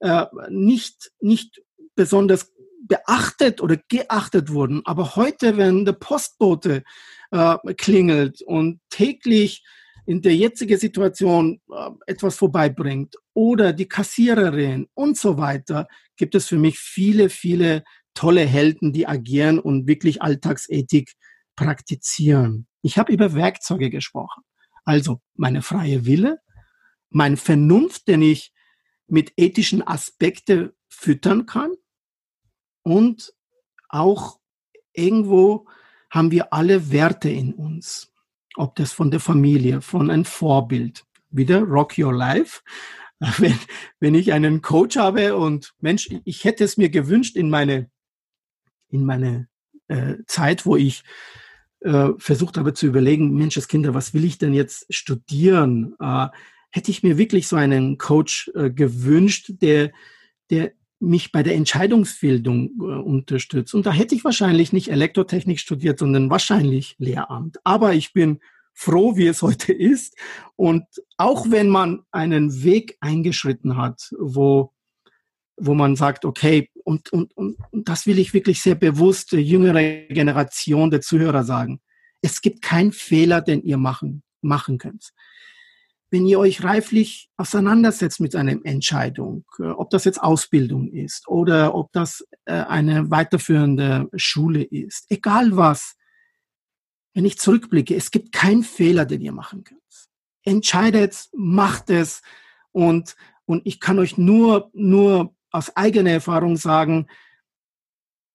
[0.00, 1.62] äh, nicht, nicht
[1.94, 2.52] besonders
[2.88, 4.82] beachtet oder geachtet wurden.
[4.84, 6.82] Aber heute, wenn der Postbote
[7.30, 9.64] äh, klingelt und täglich
[10.06, 11.60] in der jetzigen Situation
[12.06, 15.86] etwas vorbeibringt oder die Kassiererin und so weiter,
[16.22, 17.82] gibt es für mich viele, viele
[18.14, 21.14] tolle Helden, die agieren und wirklich Alltagsethik
[21.56, 22.68] praktizieren.
[22.80, 24.44] Ich habe über Werkzeuge gesprochen.
[24.84, 26.38] Also meine freie Wille,
[27.10, 28.52] mein Vernunft, den ich
[29.08, 31.72] mit ethischen Aspekten füttern kann
[32.84, 33.34] und
[33.88, 34.38] auch
[34.92, 35.66] irgendwo
[36.08, 38.12] haben wir alle Werte in uns.
[38.54, 42.60] Ob das von der Familie, von einem Vorbild, wieder Rock Your Life.
[43.38, 43.54] Wenn,
[44.00, 47.88] wenn ich einen Coach habe und Mensch, ich hätte es mir gewünscht in meine,
[48.88, 49.46] in meine
[49.86, 51.04] äh, Zeit, wo ich
[51.80, 55.94] äh, versucht habe zu überlegen, Mensch, das Kinder, was will ich denn jetzt studieren?
[56.00, 56.28] Äh,
[56.70, 59.92] hätte ich mir wirklich so einen Coach äh, gewünscht, der,
[60.50, 63.74] der mich bei der Entscheidungsfindung äh, unterstützt.
[63.74, 67.58] Und da hätte ich wahrscheinlich nicht Elektrotechnik studiert, sondern wahrscheinlich Lehramt.
[67.64, 68.40] Aber ich bin
[68.72, 70.16] froh, wie es heute ist.
[70.56, 70.84] Und
[71.16, 74.72] auch wenn man einen Weg eingeschritten hat, wo,
[75.56, 80.06] wo man sagt, okay, und, und, und das will ich wirklich sehr bewusst der jüngere
[80.08, 81.80] Generation der Zuhörer sagen.
[82.20, 85.12] Es gibt keinen Fehler, den ihr machen, machen könnt
[86.12, 91.74] wenn ihr euch reiflich auseinandersetzt mit einer Entscheidung, äh, ob das jetzt Ausbildung ist oder
[91.74, 95.96] ob das äh, eine weiterführende Schule ist, egal was,
[97.14, 99.80] wenn ich zurückblicke, es gibt keinen Fehler, den ihr machen könnt.
[100.44, 102.22] Entscheidet, macht es
[102.72, 107.06] und, und ich kann euch nur, nur aus eigener Erfahrung sagen,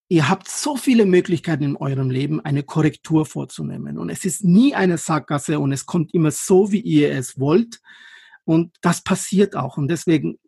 [0.09, 3.97] Ihr habt so viele Möglichkeiten in eurem Leben, eine Korrektur vorzunehmen.
[3.97, 7.81] Und es ist nie eine Sackgasse und es kommt immer so, wie ihr es wollt.
[8.45, 9.75] Und das passiert auch.
[9.75, 10.39] Und deswegen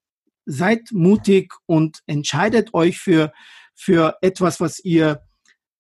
[0.46, 3.34] seid mutig und entscheidet euch für,
[3.76, 5.24] für etwas, was ihr,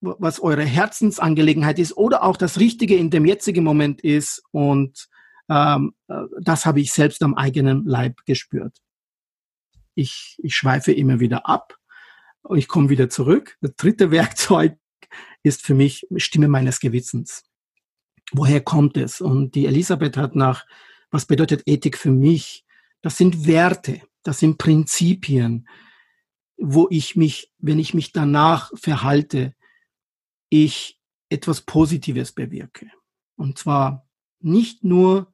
[0.01, 4.43] was eure Herzensangelegenheit ist oder auch das Richtige in dem jetzigen Moment ist.
[4.51, 5.09] Und
[5.49, 8.77] ähm, äh, das habe ich selbst am eigenen Leib gespürt.
[9.95, 11.79] Ich, ich schweife immer wieder ab
[12.55, 13.57] ich komme wieder zurück.
[13.61, 14.77] Das dritte Werkzeug
[15.43, 17.43] ist für mich Stimme meines Gewissens.
[18.31, 19.21] Woher kommt es?
[19.21, 20.65] Und die Elisabeth hat nach,
[21.09, 22.65] was bedeutet Ethik für mich?
[23.01, 25.67] Das sind Werte, das sind Prinzipien,
[26.57, 29.55] wo ich mich, wenn ich mich danach verhalte,
[30.49, 32.87] ich etwas Positives bewirke.
[33.35, 34.07] Und zwar
[34.39, 35.33] nicht nur,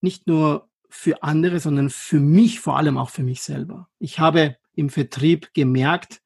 [0.00, 3.88] nicht nur für andere, sondern für mich, vor allem auch für mich selber.
[3.98, 6.22] Ich habe im Vertrieb gemerkt,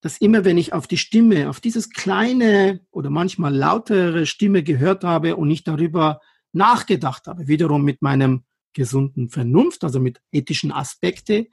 [0.00, 5.04] dass immer wenn ich auf die Stimme, auf dieses kleine oder manchmal lautere Stimme gehört
[5.04, 6.20] habe und nicht darüber
[6.52, 11.48] nachgedacht habe, wiederum mit meinem gesunden Vernunft, also mit ethischen Aspekte,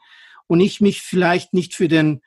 [0.47, 2.21] und ich mich vielleicht nicht für den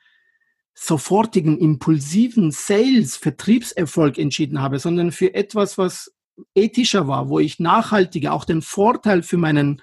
[0.73, 6.13] sofortigen, impulsiven Sales, Vertriebserfolg entschieden habe, sondern für etwas, was
[6.55, 9.81] ethischer war, wo ich nachhaltiger auch den Vorteil für meinen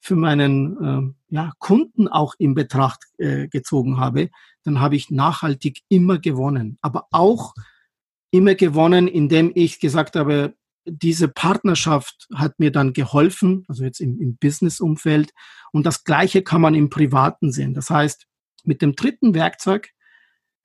[0.00, 4.30] für meinen äh, ja, Kunden auch in Betracht äh, gezogen habe,
[4.62, 6.78] dann habe ich nachhaltig immer gewonnen.
[6.80, 7.54] Aber auch
[8.30, 14.20] immer gewonnen, indem ich gesagt habe, diese Partnerschaft hat mir dann geholfen, also jetzt im,
[14.20, 15.32] im Business-Umfeld.
[15.72, 17.74] Und das Gleiche kann man im Privaten sehen.
[17.74, 18.26] Das heißt,
[18.64, 19.90] mit dem dritten Werkzeug,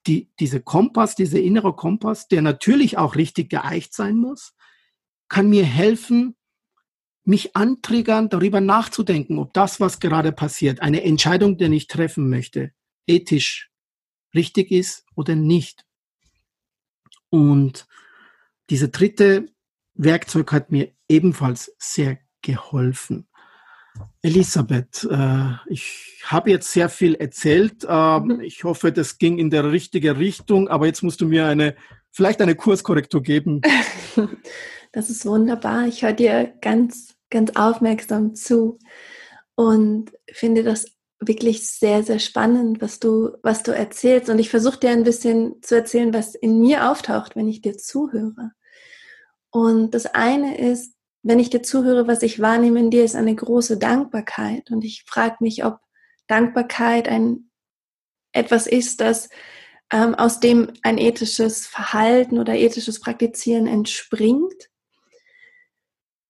[0.07, 4.53] die, diese Kompass, dieser innere Kompass, der natürlich auch richtig geeicht sein muss,
[5.29, 6.35] kann mir helfen,
[7.25, 12.73] mich antriggern, darüber nachzudenken, ob das, was gerade passiert, eine Entscheidung, die ich treffen möchte,
[13.07, 13.71] ethisch
[14.35, 15.85] richtig ist oder nicht.
[17.29, 17.87] Und
[18.69, 19.47] diese dritte
[19.93, 23.27] Werkzeug hat mir ebenfalls sehr geholfen.
[24.21, 27.85] Elisabeth, äh, ich habe jetzt sehr viel erzählt.
[27.87, 28.41] Äh, mhm.
[28.41, 31.75] Ich hoffe, das ging in der richtige Richtung, aber jetzt musst du mir eine,
[32.11, 33.61] vielleicht eine Kurskorrektur geben.
[34.95, 35.87] Das ist wunderbar.
[35.87, 38.77] Ich höre dir ganz, ganz aufmerksam zu
[39.55, 40.85] und finde das
[41.19, 44.29] wirklich sehr, sehr spannend, was du, was du erzählst.
[44.29, 47.75] Und ich versuche dir ein bisschen zu erzählen, was in mir auftaucht, wenn ich dir
[47.75, 48.51] zuhöre.
[49.49, 53.33] Und das eine ist, wenn ich dir zuhöre, was ich wahrnehme in dir, ist eine
[53.33, 54.69] große Dankbarkeit.
[54.71, 55.79] Und ich frage mich, ob
[56.27, 57.49] Dankbarkeit ein
[58.33, 59.29] etwas ist, das
[59.91, 64.69] ähm, aus dem ein ethisches Verhalten oder ethisches Praktizieren entspringt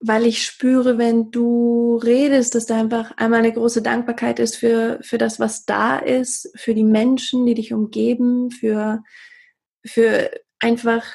[0.05, 4.99] weil ich spüre, wenn du redest, dass da einfach einmal eine große Dankbarkeit ist für,
[5.01, 9.01] für das, was da ist, für die Menschen, die dich umgeben, für,
[9.85, 10.29] für
[10.59, 11.05] einfach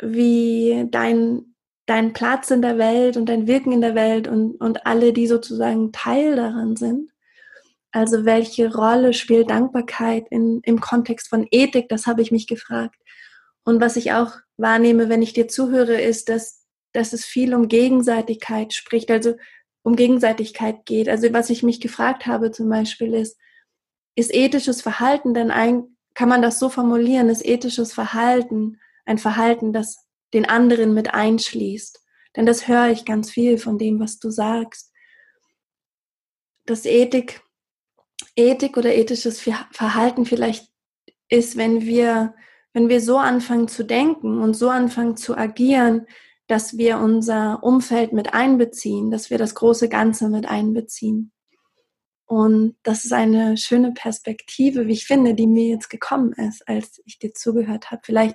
[0.00, 1.55] wie dein,
[1.86, 5.26] dein Platz in der Welt und dein Wirken in der Welt und, und alle, die
[5.26, 7.10] sozusagen Teil daran sind.
[7.92, 11.88] Also welche Rolle spielt Dankbarkeit in, im Kontext von Ethik?
[11.88, 12.96] Das habe ich mich gefragt.
[13.64, 17.68] Und was ich auch wahrnehme, wenn ich dir zuhöre, ist, dass dass es viel um
[17.68, 19.34] Gegenseitigkeit spricht, also
[19.82, 21.08] um Gegenseitigkeit geht.
[21.08, 23.38] Also was ich mich gefragt habe zum Beispiel ist,
[24.16, 29.72] ist ethisches Verhalten denn ein, kann man das so formulieren, ist ethisches Verhalten ein Verhalten,
[29.72, 30.05] das
[30.36, 32.00] den anderen mit einschließt?
[32.36, 34.92] Denn das höre ich ganz viel von dem, was du sagst.
[36.66, 37.42] dass Ethik,
[38.34, 40.68] Ethik oder ethisches Verhalten vielleicht
[41.28, 42.34] ist, wenn wir,
[42.72, 46.06] wenn wir so anfangen zu denken und so anfangen zu agieren,
[46.48, 51.32] dass wir unser Umfeld mit einbeziehen, dass wir das große Ganze mit einbeziehen.
[52.26, 57.00] Und das ist eine schöne Perspektive, wie ich finde, die mir jetzt gekommen ist, als
[57.04, 58.02] ich dir zugehört habe.
[58.04, 58.34] Vielleicht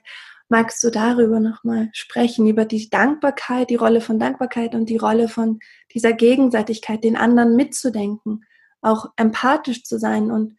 [0.51, 5.29] magst du darüber nochmal sprechen, über die Dankbarkeit, die Rolle von Dankbarkeit und die Rolle
[5.29, 5.59] von
[5.93, 8.43] dieser Gegenseitigkeit, den anderen mitzudenken,
[8.81, 10.29] auch empathisch zu sein?
[10.29, 10.57] Und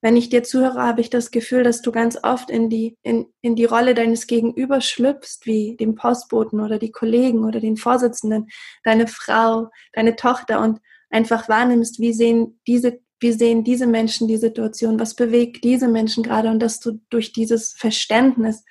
[0.00, 3.26] wenn ich dir zuhöre, habe ich das Gefühl, dass du ganz oft in die, in,
[3.42, 8.48] in die Rolle deines Gegenübers schlüpfst, wie dem Postboten oder die Kollegen oder den Vorsitzenden,
[8.82, 10.80] deine Frau, deine Tochter und
[11.10, 16.22] einfach wahrnimmst, wie sehen diese, wie sehen diese Menschen die Situation, was bewegt diese Menschen
[16.22, 18.64] gerade und dass du durch dieses Verständnis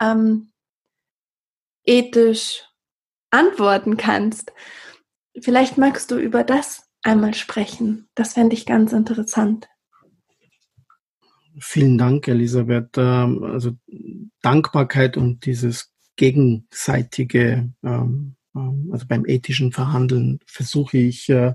[0.00, 0.50] ähm,
[1.84, 2.64] ethisch
[3.30, 4.52] antworten kannst.
[5.40, 8.08] Vielleicht magst du über das einmal sprechen.
[8.14, 9.68] Das fände ich ganz interessant.
[11.60, 12.96] Vielen Dank, Elisabeth.
[12.96, 13.72] Ähm, also
[14.42, 21.54] Dankbarkeit und dieses gegenseitige, ähm, ähm, also beim ethischen Verhandeln versuche ich, äh,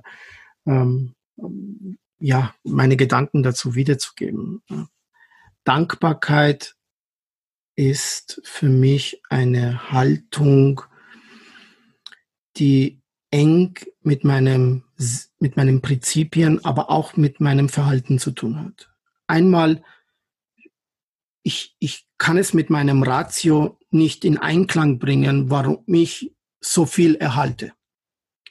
[2.19, 4.63] ja, meine Gedanken dazu wiederzugeben.
[5.65, 6.75] Dankbarkeit
[7.75, 10.81] ist für mich eine Haltung,
[12.57, 14.83] die eng mit meinem,
[15.39, 18.93] mit meinen Prinzipien, aber auch mit meinem Verhalten zu tun hat
[19.33, 19.83] einmal,
[21.43, 27.15] ich, ich kann es mit meinem Ratio nicht in Einklang bringen, warum ich so viel
[27.15, 27.73] erhalte.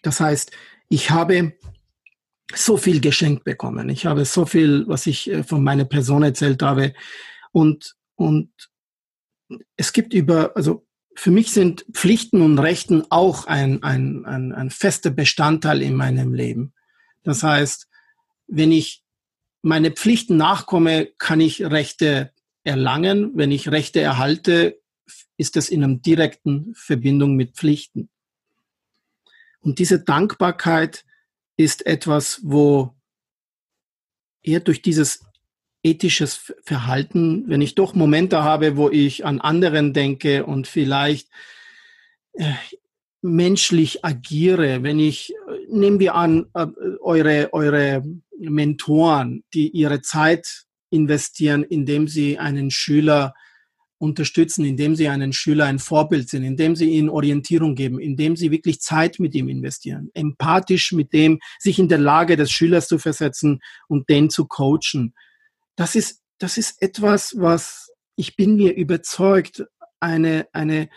[0.03, 0.51] Das heißt,
[0.89, 1.57] ich habe
[2.55, 3.89] so viel geschenkt bekommen.
[3.89, 6.93] Ich habe so viel, was ich äh, von meiner Person erzählt habe.
[7.53, 8.51] Und, und
[9.77, 14.71] es gibt über, also für mich sind Pflichten und Rechten auch ein, ein, ein, ein
[14.71, 16.73] fester Bestandteil in meinem Leben.
[17.23, 17.88] Das heißt,
[18.47, 19.05] wenn ich
[19.62, 22.33] meine Pflichten nachkomme, kann ich Rechte
[22.65, 23.33] erlangen.
[23.35, 24.81] Wenn ich Rechte erhalte,
[25.37, 28.09] ist das in einer direkten Verbindung mit Pflichten.
[29.61, 31.05] Und diese Dankbarkeit
[31.57, 32.95] ist etwas, wo
[34.43, 35.25] eher durch dieses
[35.83, 41.29] ethisches Verhalten, wenn ich doch Momente habe, wo ich an anderen denke und vielleicht
[42.35, 42.53] äh,
[43.21, 45.33] menschlich agiere, wenn ich,
[45.68, 46.66] nehmen wir an, äh,
[47.01, 48.05] eure, eure
[48.38, 53.35] Mentoren, die ihre Zeit investieren, indem sie einen Schüler
[53.99, 58.51] unterstützen, indem sie einen Schüler ein Vorbild sind, indem sie ihnen Orientierung geben, indem sie
[58.51, 62.99] wirklich Zeit mit ihm investieren, empathisch mit dem, sich in der Lage des Schülers zu
[62.99, 65.14] versetzen und den zu coachen.
[65.77, 69.65] Das ist, das ist etwas, was ich bin mir überzeugt,
[70.01, 70.89] eine, eine,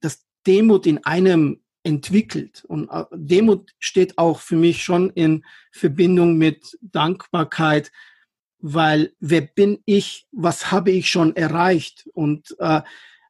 [0.00, 2.64] das Demut in einem entwickelt.
[2.64, 7.92] Und äh, Demut steht auch für mich schon in Verbindung mit Dankbarkeit,
[8.58, 12.08] weil wer bin ich, was habe ich schon erreicht?
[12.14, 12.80] Und äh,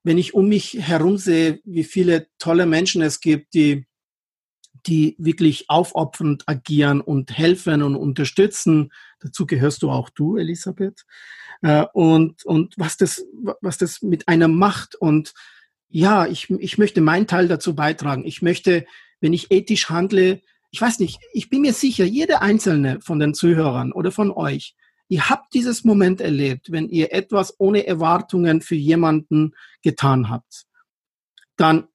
[0.05, 3.87] wenn ich um mich herum sehe, wie viele tolle Menschen es gibt, die,
[4.87, 11.05] die wirklich aufopfernd agieren und helfen und unterstützen, dazu gehörst du auch du, Elisabeth,
[11.63, 13.25] äh, und, und was das,
[13.61, 15.35] was das mit einem macht und
[15.89, 18.25] ja, ich, ich möchte meinen Teil dazu beitragen.
[18.25, 18.85] Ich möchte,
[19.21, 20.43] wenn ich ethisch handle,
[20.73, 24.75] ich weiß nicht, ich bin mir sicher, jeder einzelne von den Zuhörern oder von euch,
[25.07, 30.67] ihr habt dieses Moment erlebt, wenn ihr etwas ohne Erwartungen für jemanden getan habt.
[31.57, 31.87] Dann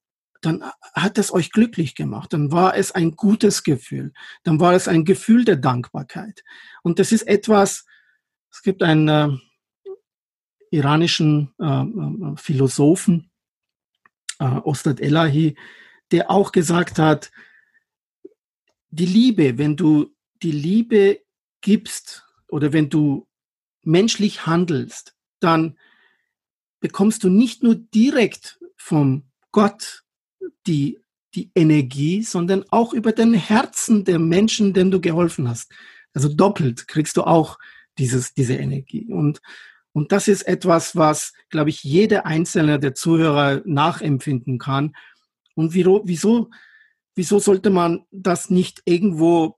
[0.42, 2.34] dann hat es euch glücklich gemacht.
[2.34, 4.14] Dann war es ein gutes Gefühl.
[4.44, 6.44] Dann war es ein Gefühl der Dankbarkeit.
[6.82, 7.86] Und das ist etwas,
[8.52, 9.38] es gibt einen äh,
[10.72, 13.32] iranischen äh, äh Philosophen,
[14.40, 15.56] äh, Ostad Elahi,
[16.12, 17.32] der auch gesagt hat,
[18.90, 21.22] die Liebe, wenn du die Liebe
[21.62, 23.28] gibst oder wenn du
[23.84, 25.78] menschlich handelst, dann
[26.80, 30.04] bekommst du nicht nur direkt vom Gott
[30.68, 31.00] die,
[31.36, 35.72] die Energie, sondern auch über den Herzen der Menschen, denen du geholfen hast.
[36.14, 37.58] Also doppelt kriegst du auch
[37.98, 39.12] dieses, diese Energie.
[39.12, 39.42] Und
[39.92, 44.96] und das ist etwas, was, glaube ich, jeder einzelne der Zuhörer nachempfinden kann.
[45.56, 46.50] Und wieso,
[47.16, 49.58] wieso sollte man das nicht irgendwo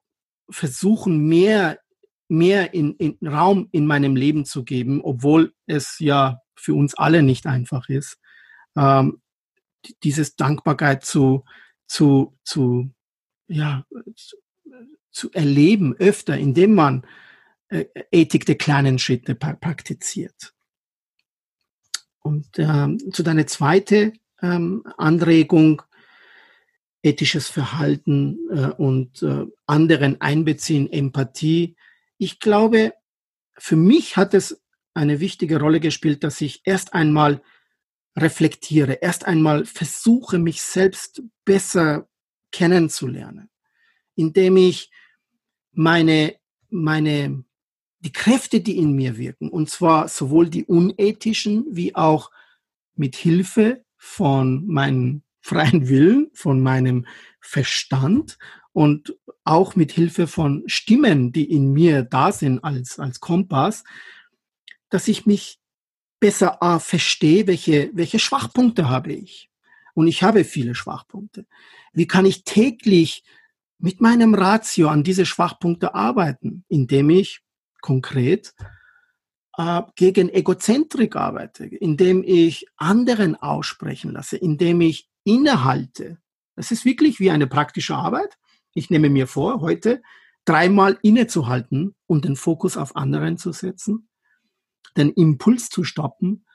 [0.49, 1.79] versuchen, mehr,
[2.27, 7.23] mehr in, in Raum in meinem Leben zu geben, obwohl es ja für uns alle
[7.23, 8.17] nicht einfach ist,
[8.75, 9.21] ähm,
[10.03, 11.43] dieses Dankbarkeit zu,
[11.87, 12.91] zu, zu,
[13.47, 13.85] ja,
[15.11, 17.05] zu, erleben öfter, indem man
[17.69, 20.53] äh, Ethik der kleinen Schritte praktiziert.
[22.21, 25.81] Und ähm, zu deiner zweiten ähm, Anregung,
[27.03, 31.75] ethisches Verhalten äh, und äh, anderen einbeziehen, Empathie.
[32.17, 32.93] Ich glaube,
[33.57, 34.61] für mich hat es
[34.93, 37.41] eine wichtige Rolle gespielt, dass ich erst einmal
[38.15, 42.07] reflektiere, erst einmal versuche, mich selbst besser
[42.51, 43.49] kennenzulernen,
[44.15, 44.91] indem ich
[45.71, 46.35] meine,
[46.69, 47.43] meine,
[47.99, 52.31] die Kräfte, die in mir wirken, und zwar sowohl die unethischen wie auch
[52.95, 57.07] mit Hilfe von meinem freien Willen, von meinem
[57.39, 58.37] Verstand
[58.73, 63.83] und auch mit Hilfe von Stimmen, die in mir da sind als, als Kompass,
[64.89, 65.60] dass ich mich
[66.21, 69.49] besser äh, verstehe, welche, welche Schwachpunkte habe ich.
[69.93, 71.45] Und ich habe viele Schwachpunkte.
[71.91, 73.25] Wie kann ich täglich
[73.77, 77.41] mit meinem Ratio an diese Schwachpunkte arbeiten, indem ich
[77.81, 78.53] konkret
[79.57, 86.19] äh, gegen Egozentrik arbeite, indem ich anderen aussprechen lasse, indem ich innehalte.
[86.55, 88.37] Das ist wirklich wie eine praktische Arbeit.
[88.73, 90.01] Ich nehme mir vor, heute
[90.45, 94.07] dreimal innezuhalten und den Fokus auf anderen zu setzen,
[94.97, 96.45] den Impuls zu stoppen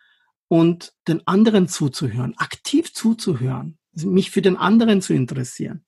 [0.48, 5.84] und den anderen zuzuhören, aktiv zuzuhören, mich für den anderen zu interessieren.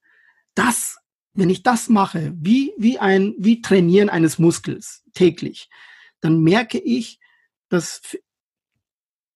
[0.54, 0.98] Das,
[1.34, 5.68] wenn ich das mache, wie, wie ein, wie Trainieren eines Muskels täglich,
[6.20, 7.20] dann merke ich,
[7.68, 8.00] dass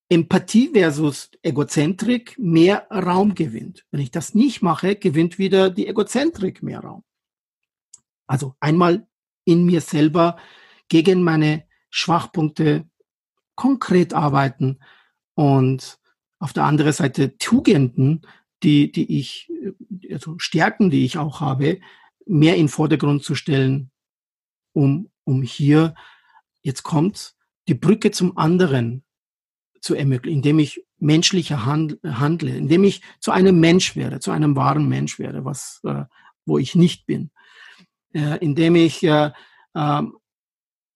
[0.08, 3.86] Empathie versus Egozentrik mehr Raum gewinnt.
[3.90, 7.04] Wenn ich das nicht mache, gewinnt wieder die Egozentrik mehr Raum.
[8.26, 9.06] Also einmal
[9.44, 10.36] in mir selber
[10.88, 12.88] gegen meine Schwachpunkte
[13.54, 14.78] konkret arbeiten
[15.34, 15.98] und
[16.38, 18.22] auf der anderen Seite Tugenden,
[18.62, 19.50] die, die ich,
[20.10, 21.80] also Stärken, die ich auch habe,
[22.26, 23.90] mehr in Vordergrund zu stellen,
[24.72, 25.94] um, um hier,
[26.62, 27.34] jetzt kommt,
[27.68, 29.04] die Brücke zum anderen
[29.80, 34.88] zu ermöglichen, indem ich menschlicher handle, indem ich zu einem Mensch werde, zu einem wahren
[34.88, 36.04] Mensch werde, was, äh,
[36.46, 37.30] wo ich nicht bin,
[38.14, 39.32] äh, indem ich äh,
[39.74, 40.02] äh,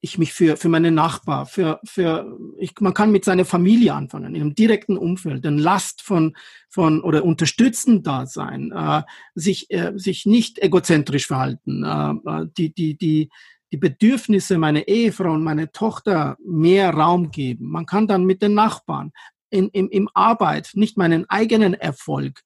[0.06, 4.34] ich mich für, für meine Nachbar, für, für ich, man kann mit seiner Familie anfangen,
[4.34, 6.36] in einem direkten Umfeld, den Last von,
[6.68, 9.02] von oder unterstützend da sein, äh,
[9.34, 13.30] sich, äh, sich nicht egozentrisch verhalten, äh, äh die, die, die,
[13.72, 17.68] die Bedürfnisse meiner Ehefrau und meiner Tochter mehr Raum geben.
[17.70, 19.12] Man kann dann mit den Nachbarn
[19.50, 22.42] in, in, im Arbeit nicht meinen eigenen Erfolg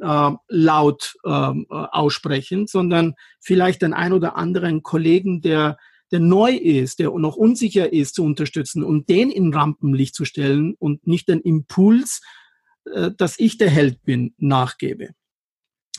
[0.00, 5.78] äh, laut ähm, äh, aussprechen, sondern vielleicht den ein oder anderen Kollegen, der,
[6.10, 10.74] der neu ist, der noch unsicher ist, zu unterstützen und den in Rampenlicht zu stellen
[10.78, 12.20] und nicht den Impuls,
[12.92, 15.10] äh, dass ich der Held bin, nachgebe.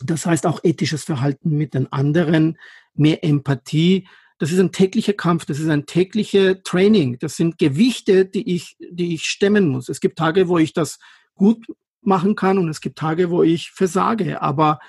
[0.04, 2.58] Das heißt auch ethisches Verhalten mit den anderen,
[2.94, 4.08] mehr Empathie,
[4.40, 7.20] das ist ein täglicher Kampf, das ist ein täglicher Training.
[7.20, 9.90] Das sind Gewichte, die ich, die ich stemmen muss.
[9.90, 10.98] Es gibt Tage, wo ich das
[11.36, 11.68] gut
[12.02, 14.42] machen kann und es gibt Tage, wo ich versage.
[14.42, 14.80] Aber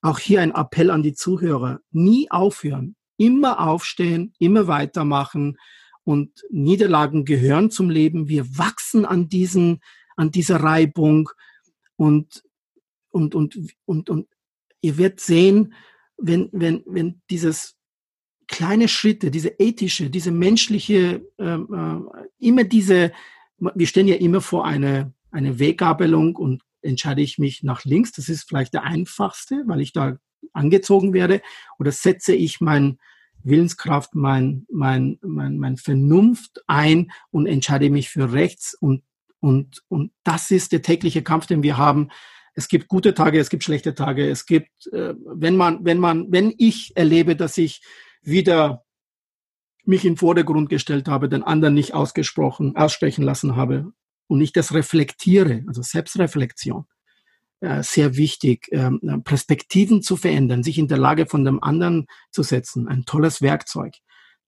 [0.00, 1.80] auch hier ein Appell an die Zuhörer.
[1.90, 2.94] Nie aufhören.
[3.16, 5.58] Immer aufstehen, immer weitermachen.
[6.04, 8.28] Und Niederlagen gehören zum Leben.
[8.28, 9.80] Wir wachsen an diesen,
[10.16, 11.30] an dieser Reibung
[11.96, 12.42] und,
[13.10, 14.28] und, und, und, und
[14.80, 15.74] ihr werdet sehen,
[16.16, 17.76] wenn, wenn, wenn dieses
[18.46, 21.68] kleine Schritte, diese ethische, diese menschliche, ähm,
[22.12, 23.12] äh, immer diese,
[23.58, 28.28] wir stehen ja immer vor eine, eine Weggabelung und entscheide ich mich nach links, das
[28.28, 30.18] ist vielleicht der einfachste, weil ich da
[30.54, 31.42] angezogen werde,
[31.78, 32.98] oder setze ich mein
[33.42, 39.02] Willenskraft, mein, mein, mein, mein Vernunft ein und entscheide mich für rechts und,
[39.40, 42.08] und, und das ist der tägliche Kampf, den wir haben.
[42.54, 46.32] Es gibt gute Tage, es gibt schlechte Tage, es gibt, äh, wenn man, wenn man,
[46.32, 47.82] wenn ich erlebe, dass ich
[48.22, 48.84] wieder
[49.84, 53.92] mich in Vordergrund gestellt habe, den anderen nicht ausgesprochen, aussprechen lassen habe
[54.26, 56.86] und ich das reflektiere, also Selbstreflexion,
[57.82, 62.88] sehr wichtig, ähm, Perspektiven zu verändern, sich in der Lage von dem anderen zu setzen,
[62.88, 63.94] ein tolles Werkzeug.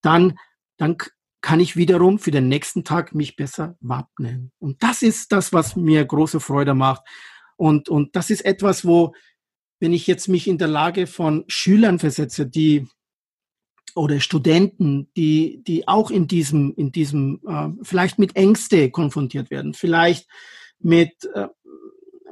[0.03, 0.39] Dann,
[0.77, 0.97] dann
[1.41, 4.51] kann ich wiederum für den nächsten Tag mich besser wappnen.
[4.59, 7.03] Und das ist das, was mir große Freude macht.
[7.57, 9.15] Und, und das ist etwas, wo,
[9.79, 12.87] wenn ich jetzt mich in der Lage von Schülern versetze, die
[13.95, 19.73] oder Studenten, die, die auch in diesem, in diesem, äh, vielleicht mit Ängste konfrontiert werden,
[19.73, 20.29] vielleicht
[20.79, 21.49] mit, äh,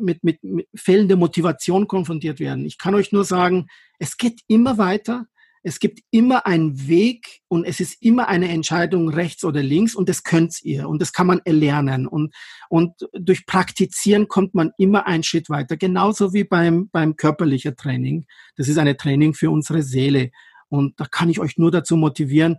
[0.01, 2.64] mit, mit, mit fehlender Motivation konfrontiert werden.
[2.64, 3.66] Ich kann euch nur sagen,
[3.99, 5.26] es geht immer weiter.
[5.66, 10.11] Es gibt immer einen Weg und es ist immer eine Entscheidung rechts oder links und
[10.11, 12.34] das könnt ihr und das kann man erlernen und,
[12.68, 15.78] und durch Praktizieren kommt man immer einen Schritt weiter.
[15.78, 18.26] Genauso wie beim, beim körperlichen Training.
[18.57, 20.32] Das ist eine Training für unsere Seele.
[20.68, 22.59] Und da kann ich euch nur dazu motivieren,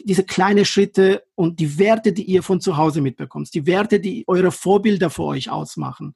[0.00, 4.24] diese kleinen Schritte und die Werte, die ihr von zu Hause mitbekommt, die Werte, die
[4.26, 6.14] eure Vorbilder für euch ausmachen,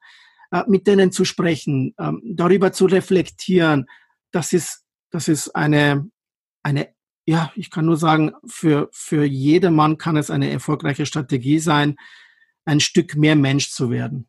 [0.67, 3.87] mit denen zu sprechen, ähm, darüber zu reflektieren,
[4.33, 6.11] das ist, das ist eine,
[6.63, 6.95] eine,
[7.27, 11.97] ja, ich kann nur sagen, für, für jedermann kann es eine erfolgreiche Strategie sein,
[12.65, 14.29] ein Stück mehr Mensch zu werden.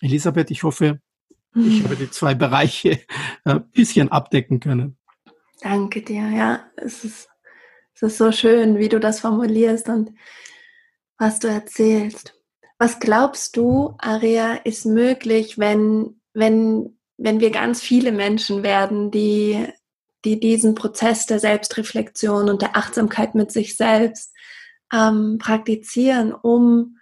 [0.00, 1.00] Elisabeth, ich hoffe,
[1.54, 3.00] ich habe die zwei Bereiche
[3.44, 4.98] ein äh, bisschen abdecken können.
[5.62, 7.28] Danke dir, ja, es ist,
[7.94, 10.12] es ist so schön, wie du das formulierst und
[11.18, 12.34] was du erzählst.
[12.78, 19.66] Was glaubst du, Aria, ist möglich, wenn, wenn, wenn wir ganz viele Menschen werden, die,
[20.24, 24.34] die diesen Prozess der Selbstreflexion und der Achtsamkeit mit sich selbst
[24.92, 26.98] ähm, praktizieren, um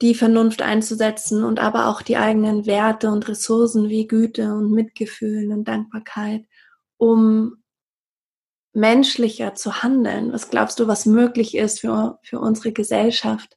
[0.00, 5.52] die Vernunft einzusetzen und aber auch die eigenen Werte und Ressourcen wie Güte und Mitgefühl
[5.52, 6.44] und Dankbarkeit,
[6.96, 7.62] um
[8.72, 10.32] menschlicher zu handeln?
[10.32, 13.56] Was glaubst du, was möglich ist für, für unsere Gesellschaft,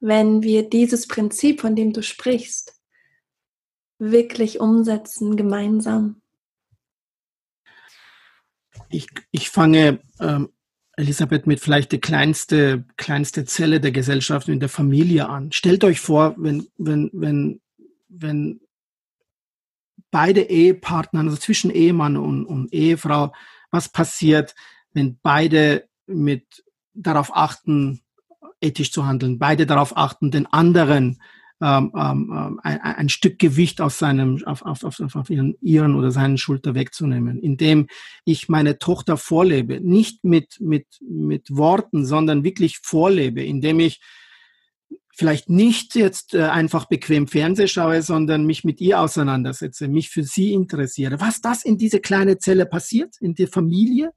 [0.00, 2.74] wenn wir dieses Prinzip, von dem du sprichst,
[3.98, 6.20] wirklich umsetzen gemeinsam?
[8.88, 10.48] Ich, ich fange, ähm,
[10.96, 15.52] Elisabeth, mit vielleicht der kleinste, kleinste Zelle der Gesellschaft in der Familie an.
[15.52, 17.60] Stellt euch vor, wenn, wenn, wenn,
[18.08, 18.60] wenn
[20.10, 23.32] beide Ehepartner, also zwischen Ehemann und, und Ehefrau,
[23.70, 24.54] was passiert,
[24.92, 28.02] wenn beide mit darauf achten,
[28.60, 31.20] ethisch zu handeln, beide darauf achten, den anderen
[31.62, 35.94] ähm, ähm, ähm, ein, ein, Stück Gewicht aus seinem, auf, auf, auf, auf ihren, ihren
[35.94, 37.86] oder seinen Schulter wegzunehmen, indem
[38.24, 44.00] ich meine Tochter vorlebe, nicht mit, mit, mit Worten, sondern wirklich vorlebe, indem ich
[45.14, 50.24] vielleicht nicht jetzt äh, einfach bequem Fernseh schaue, sondern mich mit ihr auseinandersetze, mich für
[50.24, 51.20] sie interessiere.
[51.20, 54.12] Was das in diese kleine Zelle passiert, in der Familie.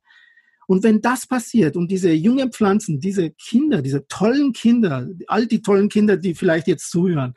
[0.74, 5.61] Und wenn das passiert und diese jungen Pflanzen, diese Kinder, diese tollen Kinder, all die
[5.61, 7.36] tollen Kinder, die vielleicht jetzt zuhören,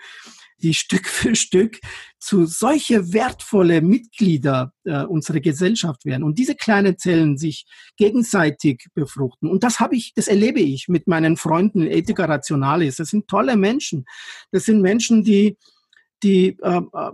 [0.62, 1.78] die Stück für Stück
[2.18, 7.66] zu solche wertvolle Mitglieder äh, unserer Gesellschaft werden und diese kleinen Zellen sich
[7.98, 9.50] gegenseitig befruchten.
[9.50, 12.96] Und das habe ich, das erlebe ich mit meinen Freunden in Ethica Rationalis.
[12.96, 14.06] Das sind tolle Menschen.
[14.50, 15.58] Das sind Menschen, die
[16.22, 17.10] die äh, äh,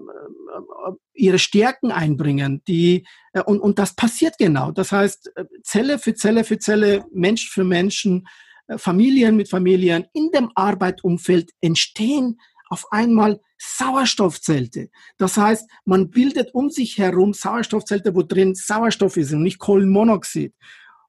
[1.14, 4.73] ihre Stärken einbringen, die äh, und, und das passiert genau.
[4.73, 8.29] Das heißt, äh, Zelle für Zelle für Zelle, Mensch für Menschen,
[8.66, 14.91] äh, Familien mit Familien in dem Arbeitumfeld entstehen auf einmal Sauerstoffzelte.
[15.16, 20.55] Das heißt, man bildet um sich herum Sauerstoffzelte, wo drin Sauerstoff ist und nicht Kohlenmonoxid.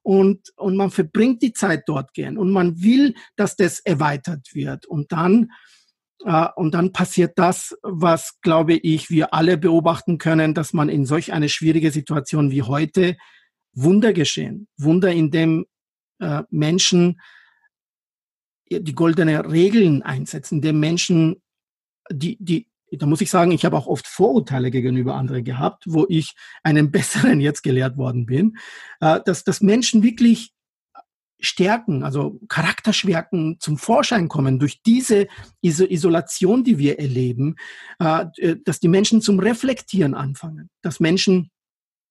[0.02, 4.86] Und, und man verbringt die Zeit dort gern und man will, dass das erweitert wird.
[4.86, 5.50] Und dann,
[6.24, 11.04] äh, und dann passiert das, was, glaube ich, wir alle beobachten können, dass man in
[11.04, 13.16] solch eine schwierige Situation wie heute
[13.74, 14.68] Wunder geschehen.
[14.76, 15.66] Wunder, in dem
[16.20, 17.20] äh, Menschen
[18.70, 21.42] die goldene Regeln einsetzen, in dem Menschen
[22.10, 26.06] die, die, da muss ich sagen, ich habe auch oft Vorurteile gegenüber anderen gehabt, wo
[26.08, 28.56] ich einen besseren jetzt gelehrt worden bin,
[29.00, 30.52] äh, dass, dass Menschen wirklich
[31.40, 35.28] Stärken, also Charakterschwärken zum Vorschein kommen durch diese
[35.60, 37.56] Isolation, die wir erleben,
[38.00, 41.50] äh, äh, dass die Menschen zum Reflektieren anfangen, dass Menschen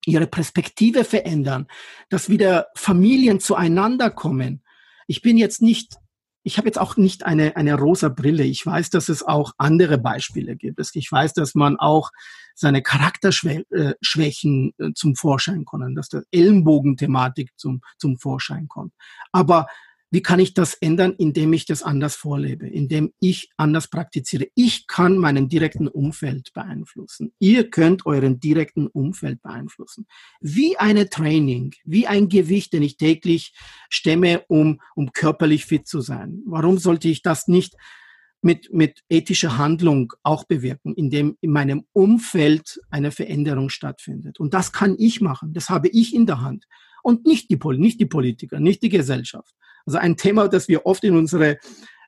[0.06, 1.66] ihre Perspektive verändern,
[2.08, 4.62] dass wieder Familien zueinander kommen.
[5.06, 5.96] Ich bin jetzt nicht
[6.46, 8.44] ich habe jetzt auch nicht eine, eine rosa Brille.
[8.44, 10.78] Ich weiß, dass es auch andere Beispiele gibt.
[10.94, 12.10] Ich weiß, dass man auch
[12.54, 18.92] seine Charakterschwächen äh, zum Vorschein kommen, dass der Ellenbogenthematik zum, zum Vorschein kommt.
[19.32, 19.66] Aber
[20.14, 24.46] wie kann ich das ändern, indem ich das anders vorlebe, indem ich anders praktiziere?
[24.54, 27.32] Ich kann meinen direkten Umfeld beeinflussen.
[27.40, 30.06] Ihr könnt euren direkten Umfeld beeinflussen.
[30.40, 33.54] Wie eine Training, wie ein Gewicht, den ich täglich
[33.90, 36.42] stemme, um, um körperlich fit zu sein.
[36.46, 37.74] Warum sollte ich das nicht
[38.40, 44.38] mit, mit ethischer Handlung auch bewirken, indem in meinem Umfeld eine Veränderung stattfindet?
[44.38, 45.54] Und das kann ich machen.
[45.54, 46.66] Das habe ich in der Hand.
[47.04, 49.54] Und nicht die, nicht die Politiker, nicht die Gesellschaft.
[49.84, 51.58] Also ein Thema, das wir oft in unsere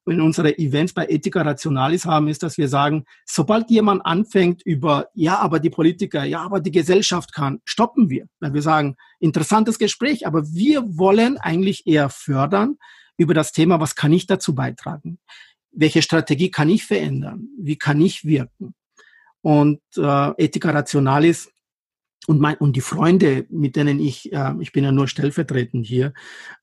[0.08, 5.08] in unsere Events bei Ethica Rationalis haben, ist, dass wir sagen, sobald jemand anfängt über,
[5.14, 8.28] ja, aber die Politiker, ja, aber die Gesellschaft kann, stoppen wir.
[8.38, 12.76] Weil wir sagen, interessantes Gespräch, aber wir wollen eigentlich eher fördern
[13.16, 15.18] über das Thema, was kann ich dazu beitragen?
[15.72, 17.48] Welche Strategie kann ich verändern?
[17.58, 18.74] Wie kann ich wirken?
[19.42, 21.50] Und äh, Ethica Rationalis
[22.26, 26.12] und, mein, und die Freunde, mit denen ich, äh, ich bin ja nur stellvertretend hier,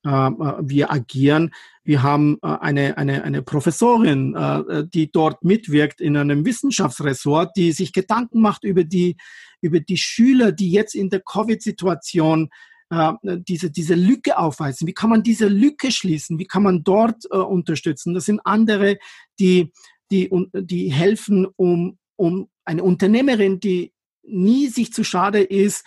[0.04, 1.52] äh, äh, wir agieren.
[1.84, 7.72] Wir haben äh, eine, eine, eine Professorin, äh, die dort mitwirkt in einem Wissenschaftsressort, die
[7.72, 9.16] sich Gedanken macht über die,
[9.60, 12.50] über die Schüler, die jetzt in der Covid-Situation
[12.90, 14.86] äh, diese, diese Lücke aufweisen.
[14.86, 16.38] Wie kann man diese Lücke schließen?
[16.38, 18.14] Wie kann man dort äh, unterstützen?
[18.14, 18.98] Das sind andere,
[19.38, 19.72] die
[20.10, 23.93] die, die helfen, um, um eine Unternehmerin, die
[24.26, 25.84] nie sich zu schade ist,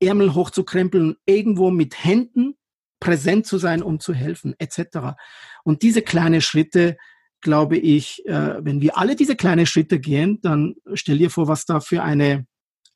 [0.00, 2.54] Ärmel hochzukrempeln, irgendwo mit Händen
[3.00, 5.16] präsent zu sein, um zu helfen, etc.
[5.64, 6.96] Und diese kleinen Schritte,
[7.40, 11.64] glaube ich, äh, wenn wir alle diese kleinen Schritte gehen, dann stell dir vor, was
[11.64, 12.46] da für eine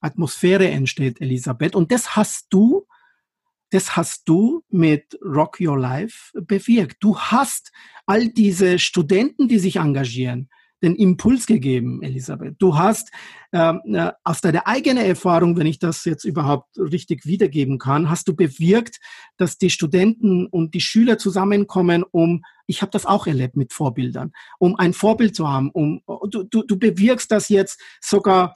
[0.01, 1.77] Atmosphäre entsteht, Elisabeth.
[1.77, 2.87] Und das hast du,
[3.71, 6.97] das hast du mit Rock Your Life bewirkt.
[7.01, 7.73] Du hast
[8.07, 10.51] all diese Studenten, die sich engagieren,
[10.83, 12.57] den Impuls gegeben, Elisabeth.
[12.59, 13.11] Du hast
[13.53, 18.29] ähm, äh, aus deiner eigenen Erfahrung, wenn ich das jetzt überhaupt richtig wiedergeben kann, hast
[18.29, 18.99] du bewirkt,
[19.37, 24.33] dass die Studenten und die Schüler zusammenkommen, um, ich habe das auch erlebt mit Vorbildern,
[24.59, 28.55] um ein Vorbild zu haben, um du, du, du bewirkst das jetzt sogar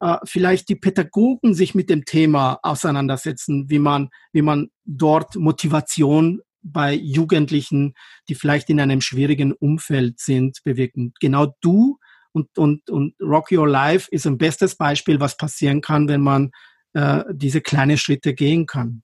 [0.00, 6.40] äh, vielleicht die Pädagogen sich mit dem Thema auseinandersetzen, wie man, wie man dort Motivation
[6.72, 7.94] bei Jugendlichen,
[8.28, 11.12] die vielleicht in einem schwierigen Umfeld sind, bewirken.
[11.20, 11.98] Genau du
[12.32, 16.50] und, und, und Rock Your Life ist ein bestes Beispiel, was passieren kann, wenn man
[16.92, 19.02] äh, diese kleinen Schritte gehen kann.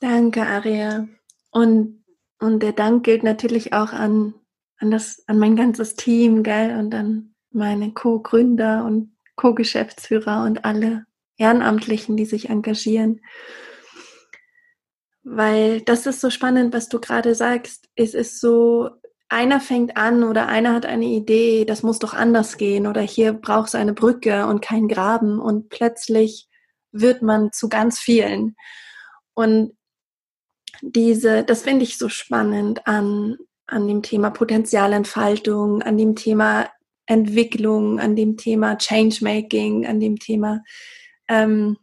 [0.00, 1.08] Danke, Aria.
[1.50, 2.04] Und,
[2.38, 4.34] und der Dank gilt natürlich auch an,
[4.78, 6.78] an, das, an mein ganzes Team, gell?
[6.78, 11.06] Und an meine Co-Gründer und Co-Geschäftsführer und alle
[11.36, 13.20] Ehrenamtlichen, die sich engagieren.
[15.22, 17.88] Weil das ist so spannend, was du gerade sagst.
[17.96, 18.90] Es ist so,
[19.28, 23.32] einer fängt an oder einer hat eine Idee, das muss doch anders gehen oder hier
[23.32, 26.48] braucht es eine Brücke und kein Graben und plötzlich
[26.92, 28.54] wird man zu ganz vielen.
[29.34, 29.72] Und
[30.82, 36.68] diese, das finde ich so spannend an, an dem Thema Potenzialentfaltung, an dem Thema
[37.06, 40.62] Entwicklung, an dem Thema Changemaking, an dem Thema
[41.28, 41.76] ähm,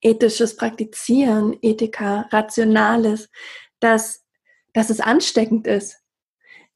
[0.00, 3.30] ethisches Praktizieren, Ethika, Rationales,
[3.80, 4.24] dass,
[4.72, 5.98] dass es ansteckend ist.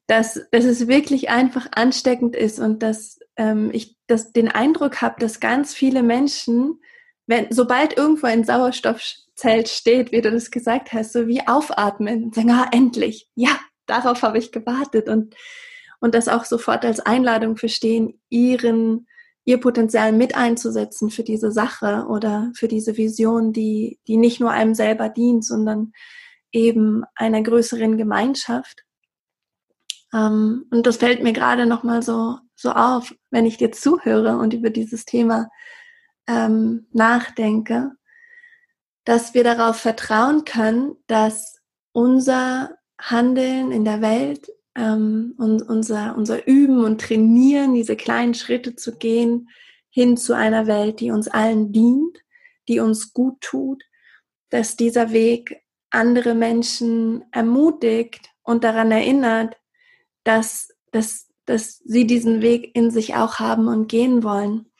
[0.07, 5.19] Dass, dass es wirklich einfach ansteckend ist und dass ähm, ich das, den Eindruck habe,
[5.19, 6.81] dass ganz viele Menschen,
[7.27, 12.35] wenn, sobald irgendwo ein Sauerstoffzelt steht, wie du das gesagt hast, so wie aufatmen und
[12.35, 15.35] sagen, ah, endlich, ja, darauf habe ich gewartet und,
[15.99, 19.05] und das auch sofort als Einladung verstehen, ihren
[19.49, 24.51] ihr Potenzial mit einzusetzen für diese Sache oder für diese Vision, die, die nicht nur
[24.51, 25.91] einem selber dient, sondern
[26.51, 28.83] eben einer größeren Gemeinschaft.
[30.13, 34.53] Ähm, und das fällt mir gerade nochmal so, so auf, wenn ich dir zuhöre und
[34.53, 35.49] über dieses Thema
[36.27, 37.93] ähm, nachdenke,
[39.03, 41.59] dass wir darauf vertrauen können, dass
[41.91, 44.47] unser Handeln in der Welt
[44.79, 49.49] ähm, und unser, unser Üben und Trainieren, diese kleinen Schritte zu gehen,
[49.89, 52.17] hin zu einer Welt, die uns allen dient,
[52.67, 53.83] die uns gut tut,
[54.49, 59.57] dass dieser Weg andere Menschen ermutigt und daran erinnert,
[60.23, 64.71] dass, dass, dass sie diesen Weg in sich auch haben und gehen wollen.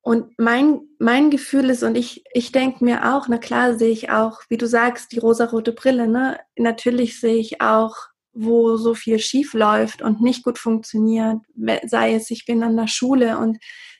[0.00, 4.10] Und mein, mein Gefühl ist, und ich, ich denke mir auch, na klar sehe ich
[4.10, 6.40] auch, wie du sagst, die rosarote Brille, ne?
[6.56, 8.07] Natürlich sehe ich auch
[8.40, 11.38] wo so viel schief läuft und nicht gut funktioniert,
[11.86, 13.58] sei es, ich bin an der Schule und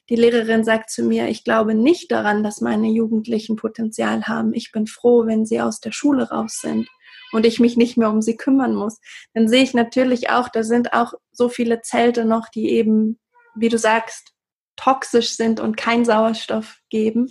[0.09, 4.55] die Lehrerin sagt zu mir, ich glaube nicht daran, dass meine Jugendlichen Potenzial haben.
[4.55, 6.89] Ich bin froh, wenn sie aus der Schule raus sind
[7.33, 9.01] und ich mich nicht mehr um sie kümmern muss.
[9.35, 13.19] Dann sehe ich natürlich auch, da sind auch so viele Zelte noch, die eben,
[13.57, 14.33] wie du sagst,
[14.77, 17.27] toxisch sind und keinen Sauerstoff geben.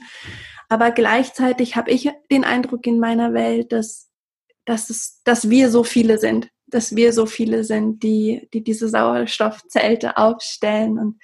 [0.68, 4.10] Aber gleichzeitig habe ich den Eindruck in meiner Welt, dass,
[4.66, 8.89] dass, es, dass wir so viele sind, dass wir so viele sind, die, die diese
[8.89, 11.22] Sauerstoffzelte aufstellen und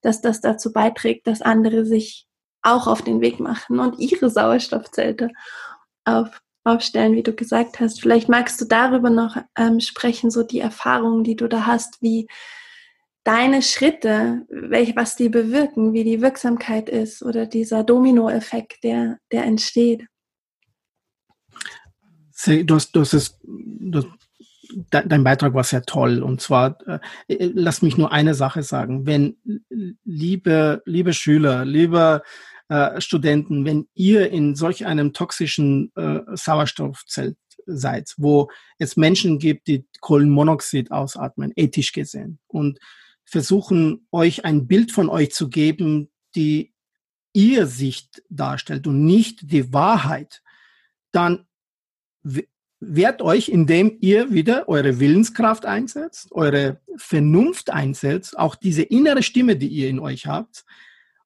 [0.00, 2.26] dass das dazu beiträgt, dass andere sich
[2.62, 5.30] auch auf den Weg machen und ihre Sauerstoffzelte
[6.04, 8.00] auf, aufstellen, wie du gesagt hast.
[8.00, 12.28] Vielleicht magst du darüber noch ähm, sprechen, so die Erfahrungen, die du da hast, wie
[13.24, 19.44] deine Schritte, welche, was die bewirken, wie die Wirksamkeit ist oder dieser Dominoeffekt, der, der
[19.44, 20.06] entsteht.
[22.46, 24.02] Du hast, du hast es, du
[24.90, 26.22] dein Beitrag war sehr toll.
[26.22, 29.06] Und zwar, äh, äh, lass mich nur eine Sache sagen.
[29.06, 29.36] Wenn,
[30.04, 32.22] liebe, liebe Schüler, liebe
[32.68, 39.68] äh, Studenten, wenn ihr in solch einem toxischen äh, Sauerstoffzelt seid, wo es Menschen gibt,
[39.68, 42.78] die Kohlenmonoxid ausatmen, ethisch gesehen, und
[43.24, 46.74] versuchen euch ein Bild von euch zu geben, die
[47.32, 50.42] ihr Sicht darstellt und nicht die Wahrheit,
[51.10, 51.46] dann
[52.88, 59.56] wehrt euch, indem ihr wieder eure Willenskraft einsetzt, eure Vernunft einsetzt, auch diese innere Stimme,
[59.56, 60.64] die ihr in euch habt,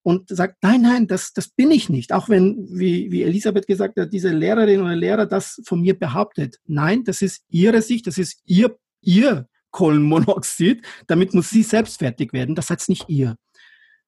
[0.03, 2.13] und sagt, nein, nein, das, das bin ich nicht.
[2.13, 6.59] Auch wenn, wie, wie Elisabeth gesagt hat, diese Lehrerin oder Lehrer das von mir behauptet.
[6.67, 10.83] Nein, das ist ihre Sicht, das ist ihr, ihr Kohlenmonoxid.
[11.07, 12.55] Damit muss sie selbst fertig werden.
[12.55, 13.37] Das heißt nicht ihr.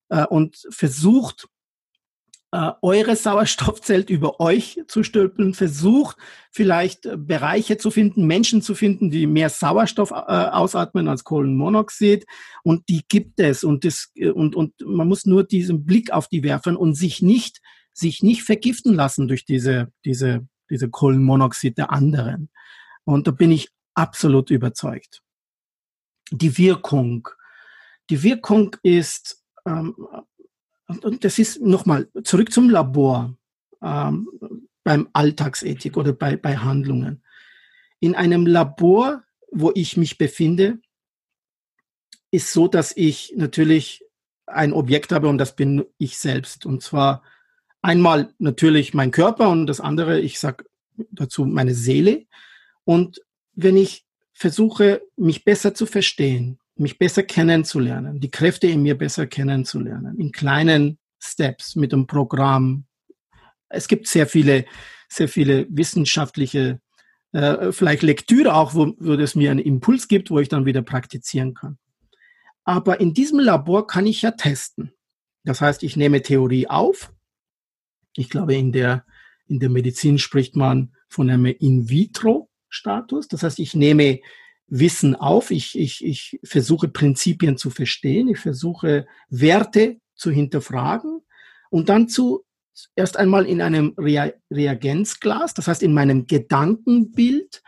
[0.08, 1.48] Äh, und versucht,
[2.52, 6.16] äh, eure Sauerstoffzelt über euch zu stülpen, versucht
[6.50, 12.26] vielleicht äh, Bereiche zu finden, Menschen zu finden, die mehr Sauerstoff äh, ausatmen als Kohlenmonoxid.
[12.64, 13.62] Und die gibt es.
[13.62, 17.22] Und das äh, und und man muss nur diesen Blick auf die werfen und sich
[17.22, 17.60] nicht
[17.92, 22.50] sich nicht vergiften lassen durch diese diese diese Kohlenmonoxid der anderen.
[23.04, 25.22] Und da bin ich absolut überzeugt.
[26.32, 27.28] Die Wirkung,
[28.08, 29.94] die Wirkung ist ähm,
[31.02, 33.36] und, das ist nochmal zurück zum Labor
[33.82, 34.28] ähm,
[34.84, 37.22] beim Alltagsethik oder bei, bei Handlungen.
[38.00, 40.78] In einem Labor, wo ich mich befinde,
[42.30, 44.04] ist so, dass ich natürlich
[44.46, 46.66] ein Objekt habe und das bin ich selbst.
[46.66, 47.22] Und zwar
[47.82, 50.64] einmal natürlich mein Körper und das andere, ich sage
[51.10, 52.26] dazu meine Seele.
[52.84, 53.22] Und
[53.54, 59.26] wenn ich versuche, mich besser zu verstehen, mich besser kennenzulernen, die Kräfte in mir besser
[59.26, 62.86] kennenzulernen, in kleinen Steps mit dem Programm.
[63.68, 64.64] Es gibt sehr viele,
[65.08, 66.80] sehr viele wissenschaftliche,
[67.32, 70.82] äh, vielleicht Lektüre auch, wo, wo es mir einen Impuls gibt, wo ich dann wieder
[70.82, 71.78] praktizieren kann.
[72.64, 74.92] Aber in diesem Labor kann ich ja testen.
[75.44, 77.12] Das heißt, ich nehme Theorie auf.
[78.16, 79.04] Ich glaube, in der,
[79.46, 83.28] in der Medizin spricht man von einem In-vitro-Status.
[83.28, 84.20] Das heißt, ich nehme
[84.70, 85.50] Wissen auf.
[85.50, 88.28] Ich, ich, ich versuche Prinzipien zu verstehen.
[88.28, 91.20] Ich versuche Werte zu hinterfragen
[91.70, 92.44] und dann zu
[92.94, 97.62] erst einmal in einem Rea Reagenzglas, das heißt in meinem Gedankenbild,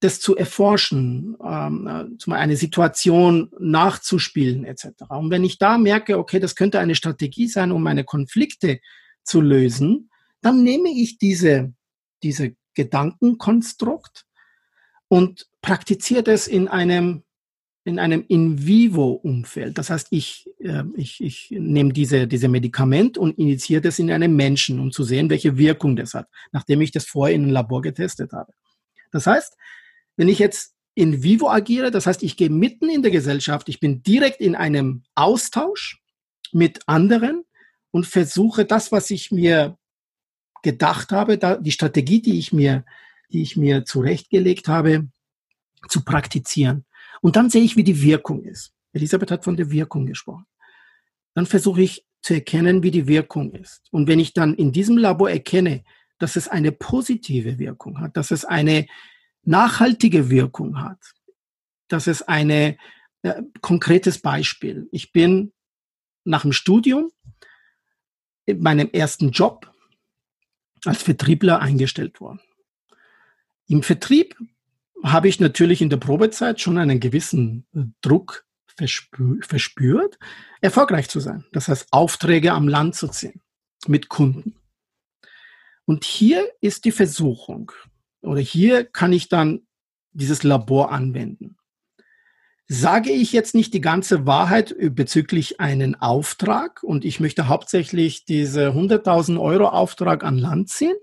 [0.00, 1.86] das zu erforschen, ähm,
[2.26, 4.86] äh, eine Situation nachzuspielen etc.
[5.10, 8.80] Und wenn ich da merke, okay, das könnte eine Strategie sein, um meine Konflikte
[9.22, 10.10] zu lösen,
[10.40, 11.74] dann nehme ich diese,
[12.22, 14.24] diese Gedankenkonstrukt
[15.10, 17.24] und praktiziere das in einem
[17.84, 19.78] in einem In-vivo-Umfeld.
[19.78, 24.36] Das heißt, ich, äh, ich, ich nehme diese, diese Medikament und initiiere das in einem
[24.36, 27.80] Menschen, um zu sehen, welche Wirkung das hat, nachdem ich das vorher in einem Labor
[27.80, 28.52] getestet habe.
[29.12, 29.56] Das heißt,
[30.16, 33.80] wenn ich jetzt in vivo agiere, das heißt, ich gehe mitten in der Gesellschaft, ich
[33.80, 36.02] bin direkt in einem Austausch
[36.52, 37.44] mit anderen
[37.92, 39.78] und versuche das, was ich mir
[40.62, 42.84] gedacht habe, die Strategie, die ich mir,
[43.32, 45.08] die ich mir zurechtgelegt habe,
[45.88, 46.84] zu praktizieren.
[47.20, 48.72] Und dann sehe ich, wie die Wirkung ist.
[48.92, 50.46] Elisabeth hat von der Wirkung gesprochen.
[51.34, 53.82] Dann versuche ich zu erkennen, wie die Wirkung ist.
[53.90, 55.84] Und wenn ich dann in diesem Labor erkenne,
[56.18, 58.86] dass es eine positive Wirkung hat, dass es eine
[59.42, 60.98] nachhaltige Wirkung hat,
[61.88, 62.76] dass es eine
[63.22, 64.88] äh, konkretes Beispiel.
[64.92, 65.52] Ich bin
[66.24, 67.10] nach dem Studium
[68.44, 69.72] in meinem ersten Job
[70.84, 72.40] als Vertriebler eingestellt worden.
[73.70, 74.36] Im Vertrieb
[75.04, 78.44] habe ich natürlich in der Probezeit schon einen gewissen äh, Druck
[78.76, 80.18] verspürt,
[80.60, 81.44] erfolgreich zu sein.
[81.52, 83.40] Das heißt, Aufträge am Land zu ziehen
[83.86, 84.56] mit Kunden.
[85.84, 87.70] Und hier ist die Versuchung,
[88.22, 89.66] oder hier kann ich dann
[90.12, 91.56] dieses Labor anwenden.
[92.66, 98.70] Sage ich jetzt nicht die ganze Wahrheit bezüglich einen Auftrag und ich möchte hauptsächlich diese
[98.70, 100.96] 100.000 Euro Auftrag an Land ziehen,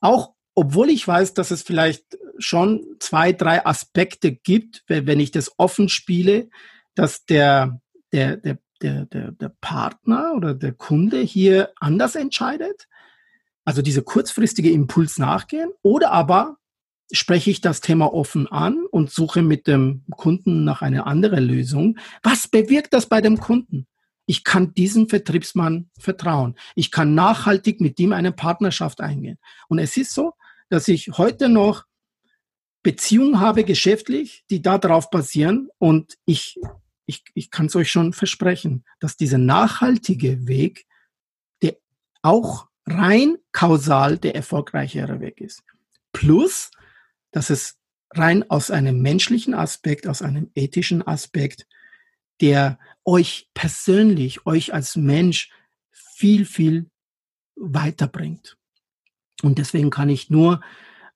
[0.00, 5.52] auch obwohl ich weiß, dass es vielleicht schon zwei, drei Aspekte gibt, wenn ich das
[5.58, 6.48] offen spiele,
[6.94, 7.80] dass der,
[8.12, 12.88] der, der, der, der, der Partner oder der Kunde hier anders entscheidet,
[13.64, 16.56] also diese kurzfristige Impuls nachgehen, oder aber
[17.12, 21.98] spreche ich das Thema offen an und suche mit dem Kunden nach einer anderen Lösung.
[22.22, 23.86] Was bewirkt das bei dem Kunden?
[24.24, 26.56] Ich kann diesem Vertriebsmann vertrauen.
[26.74, 29.38] Ich kann nachhaltig mit ihm eine Partnerschaft eingehen.
[29.68, 30.32] Und es ist so,
[30.68, 31.84] dass ich heute noch
[32.82, 36.58] Beziehungen habe geschäftlich, die darauf basieren und ich,
[37.06, 40.86] ich, ich kann es euch schon versprechen, dass dieser nachhaltige Weg,
[41.62, 41.76] der
[42.22, 45.64] auch rein kausal der erfolgreichere Weg ist.
[46.12, 46.70] Plus,
[47.32, 47.78] dass es
[48.10, 51.66] rein aus einem menschlichen Aspekt, aus einem ethischen Aspekt,
[52.40, 55.50] der euch persönlich, euch als Mensch
[55.90, 56.90] viel, viel
[57.56, 58.56] weiterbringt.
[59.42, 60.60] Und deswegen kann ich nur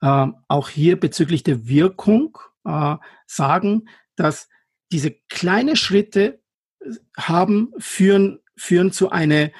[0.01, 2.97] äh, auch hier bezüglich der Wirkung äh,
[3.27, 4.49] sagen, dass
[4.93, 6.41] diese kleinen Schritte
[6.81, 9.51] äh, haben, führen, führen zu einer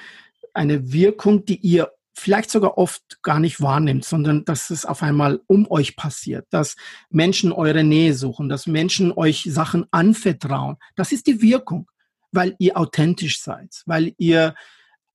[0.53, 5.41] eine Wirkung, die ihr vielleicht sogar oft gar nicht wahrnimmt, sondern dass es auf einmal
[5.47, 6.77] um euch passiert, dass
[7.09, 10.77] Menschen eure Nähe suchen, dass Menschen euch Sachen anvertrauen.
[10.97, 11.89] Das ist die Wirkung.
[12.33, 14.55] weil ihr authentisch seid, weil ihr,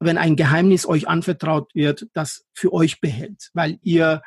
[0.05, 4.21] wenn ein Geheimnis euch anvertraut wird, das für euch behält, weil ihr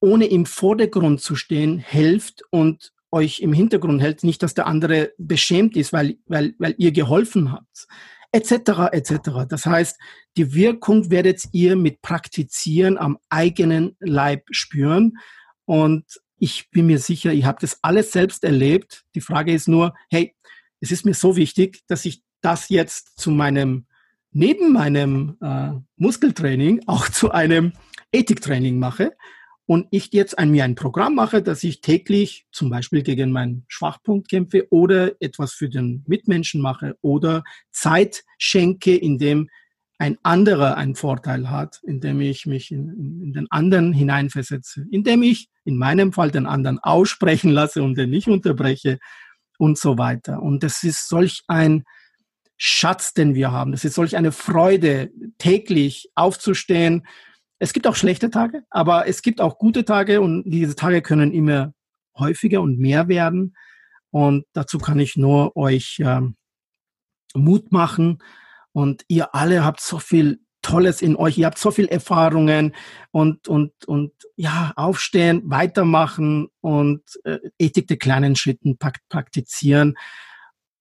[0.00, 5.12] ohne im Vordergrund zu stehen, helft und euch im Hintergrund hält, nicht, dass der andere
[5.18, 7.86] beschämt ist, weil, weil, weil ihr geholfen habt,
[8.32, 9.46] etc., etc.
[9.48, 9.98] Das heißt,
[10.36, 15.18] die Wirkung werdet ihr mit Praktizieren am eigenen Leib spüren
[15.64, 16.04] und
[16.38, 19.04] ich bin mir sicher, ihr habt das alles selbst erlebt.
[19.14, 20.34] Die Frage ist nur, hey,
[20.80, 23.86] es ist mir so wichtig, dass ich das jetzt zu meinem,
[24.36, 27.72] neben meinem äh, Muskeltraining auch zu einem
[28.12, 29.16] Ethiktraining mache
[29.64, 33.64] und ich jetzt an mir ein Programm mache, dass ich täglich zum Beispiel gegen meinen
[33.66, 39.48] Schwachpunkt kämpfe oder etwas für den Mitmenschen mache oder Zeit schenke, indem
[39.98, 45.48] ein anderer einen Vorteil hat, indem ich mich in, in, den anderen hineinversetze, indem ich
[45.64, 48.98] in meinem Fall den anderen aussprechen lasse und den nicht unterbreche
[49.56, 50.42] und so weiter.
[50.42, 51.84] Und das ist solch ein
[52.56, 53.72] Schatz, den wir haben.
[53.72, 57.06] Das ist solch eine Freude, täglich aufzustehen.
[57.58, 61.32] Es gibt auch schlechte Tage, aber es gibt auch gute Tage und diese Tage können
[61.32, 61.72] immer
[62.18, 63.56] häufiger und mehr werden.
[64.10, 66.36] Und dazu kann ich nur euch ähm,
[67.34, 68.18] Mut machen.
[68.72, 71.38] Und ihr alle habt so viel Tolles in euch.
[71.38, 72.74] Ihr habt so viel Erfahrungen
[73.10, 78.76] und, und, und ja, aufstehen, weitermachen und äh, Ethik der kleinen Schritten
[79.08, 79.96] praktizieren.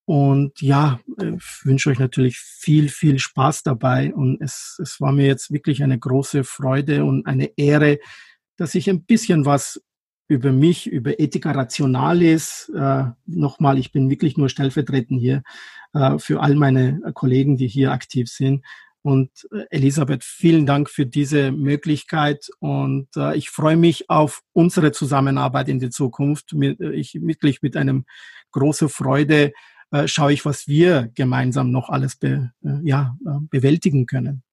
[0.05, 4.13] Und ja, ich wünsche euch natürlich viel, viel Spaß dabei.
[4.13, 7.99] Und es, es war mir jetzt wirklich eine große Freude und eine Ehre,
[8.57, 9.81] dass ich ein bisschen was
[10.27, 15.43] über mich, über Ethika Rationalis, äh, nochmal, ich bin wirklich nur stellvertretend hier
[15.93, 18.63] äh, für all meine Kollegen, die hier aktiv sind,
[19.05, 24.91] und äh, Elisabeth, vielen Dank für diese Möglichkeit und äh, ich freue mich auf unsere
[24.93, 26.53] Zusammenarbeit in der Zukunft.
[26.53, 28.05] Mit, äh, ich wirklich mit einem
[28.51, 29.53] großen Freude
[29.91, 34.43] äh, schaue ich, was wir gemeinsam noch alles be, äh, ja, äh, bewältigen können.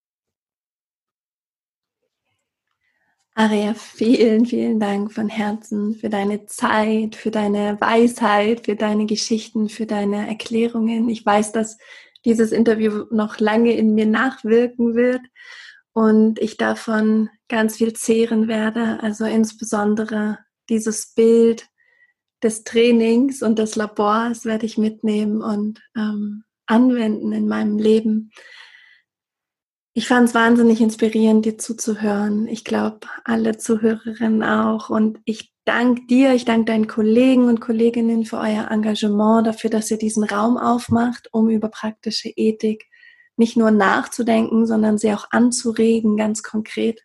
[3.35, 9.71] Aria, vielen, vielen Dank von Herzen für deine Zeit, für deine Weisheit, für deine Geschichten,
[9.71, 11.09] für deine Erklärungen.
[11.09, 11.79] Ich weiß, dass
[12.27, 15.23] dieses Interview noch lange in mir nachwirken wird
[15.95, 19.03] und ich davon ganz viel zehren werde.
[19.03, 21.69] Also insbesondere dieses Bild
[22.43, 28.31] des Trainings und des Labors werde ich mitnehmen und ähm, anwenden in meinem Leben.
[29.95, 32.49] Ich fand es wahnsinnig inspirierend, dir zuzuhören.
[32.49, 34.89] Ich glaube, alle Zuhörerinnen auch.
[34.89, 39.91] Und ich danke dir, ich danke deinen Kollegen und Kolleginnen für euer Engagement, dafür, dass
[39.91, 42.87] ihr diesen Raum aufmacht, um über praktische Ethik
[43.37, 47.03] nicht nur nachzudenken, sondern sie auch anzuregen, ganz konkret.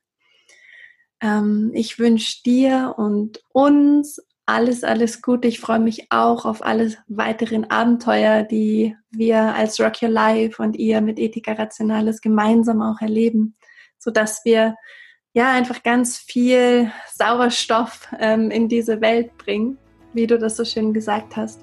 [1.22, 5.48] Ähm, ich wünsche dir und uns alles, alles Gute.
[5.48, 10.78] Ich freue mich auch auf alle weiteren Abenteuer, die wir als Rock Your Life und
[10.78, 13.56] ihr mit Ethika Rationales gemeinsam auch erleben,
[14.00, 14.76] sodass wir
[15.34, 19.78] ja einfach ganz viel Sauerstoff ähm, in diese Welt bringen,
[20.14, 21.62] wie du das so schön gesagt hast.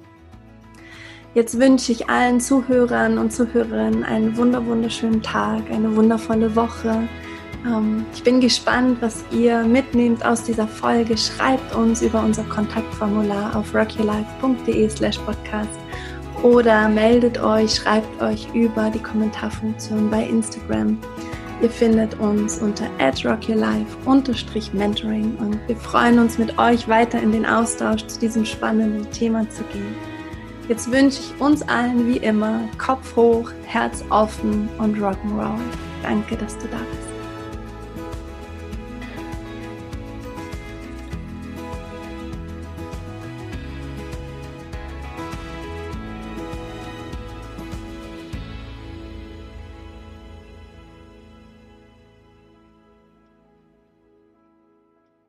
[1.34, 7.08] Jetzt wünsche ich allen Zuhörern und Zuhörerinnen einen wunder wunderschönen Tag, eine wundervolle Woche
[8.12, 11.16] ich bin gespannt, was ihr mitnehmt aus dieser Folge.
[11.16, 15.80] Schreibt uns über unser Kontaktformular auf rockylife.de slash podcast
[16.42, 20.98] oder meldet euch, schreibt euch über die Kommentarfunktion bei Instagram.
[21.62, 28.06] Ihr findet uns unter rockylife-mentoring und wir freuen uns mit euch weiter in den Austausch
[28.06, 29.94] zu diesem spannenden Thema zu gehen.
[30.68, 35.56] Jetzt wünsche ich uns allen wie immer Kopf hoch, Herz offen und Rock'n'Roll.
[36.02, 37.03] Danke, dass du da bist.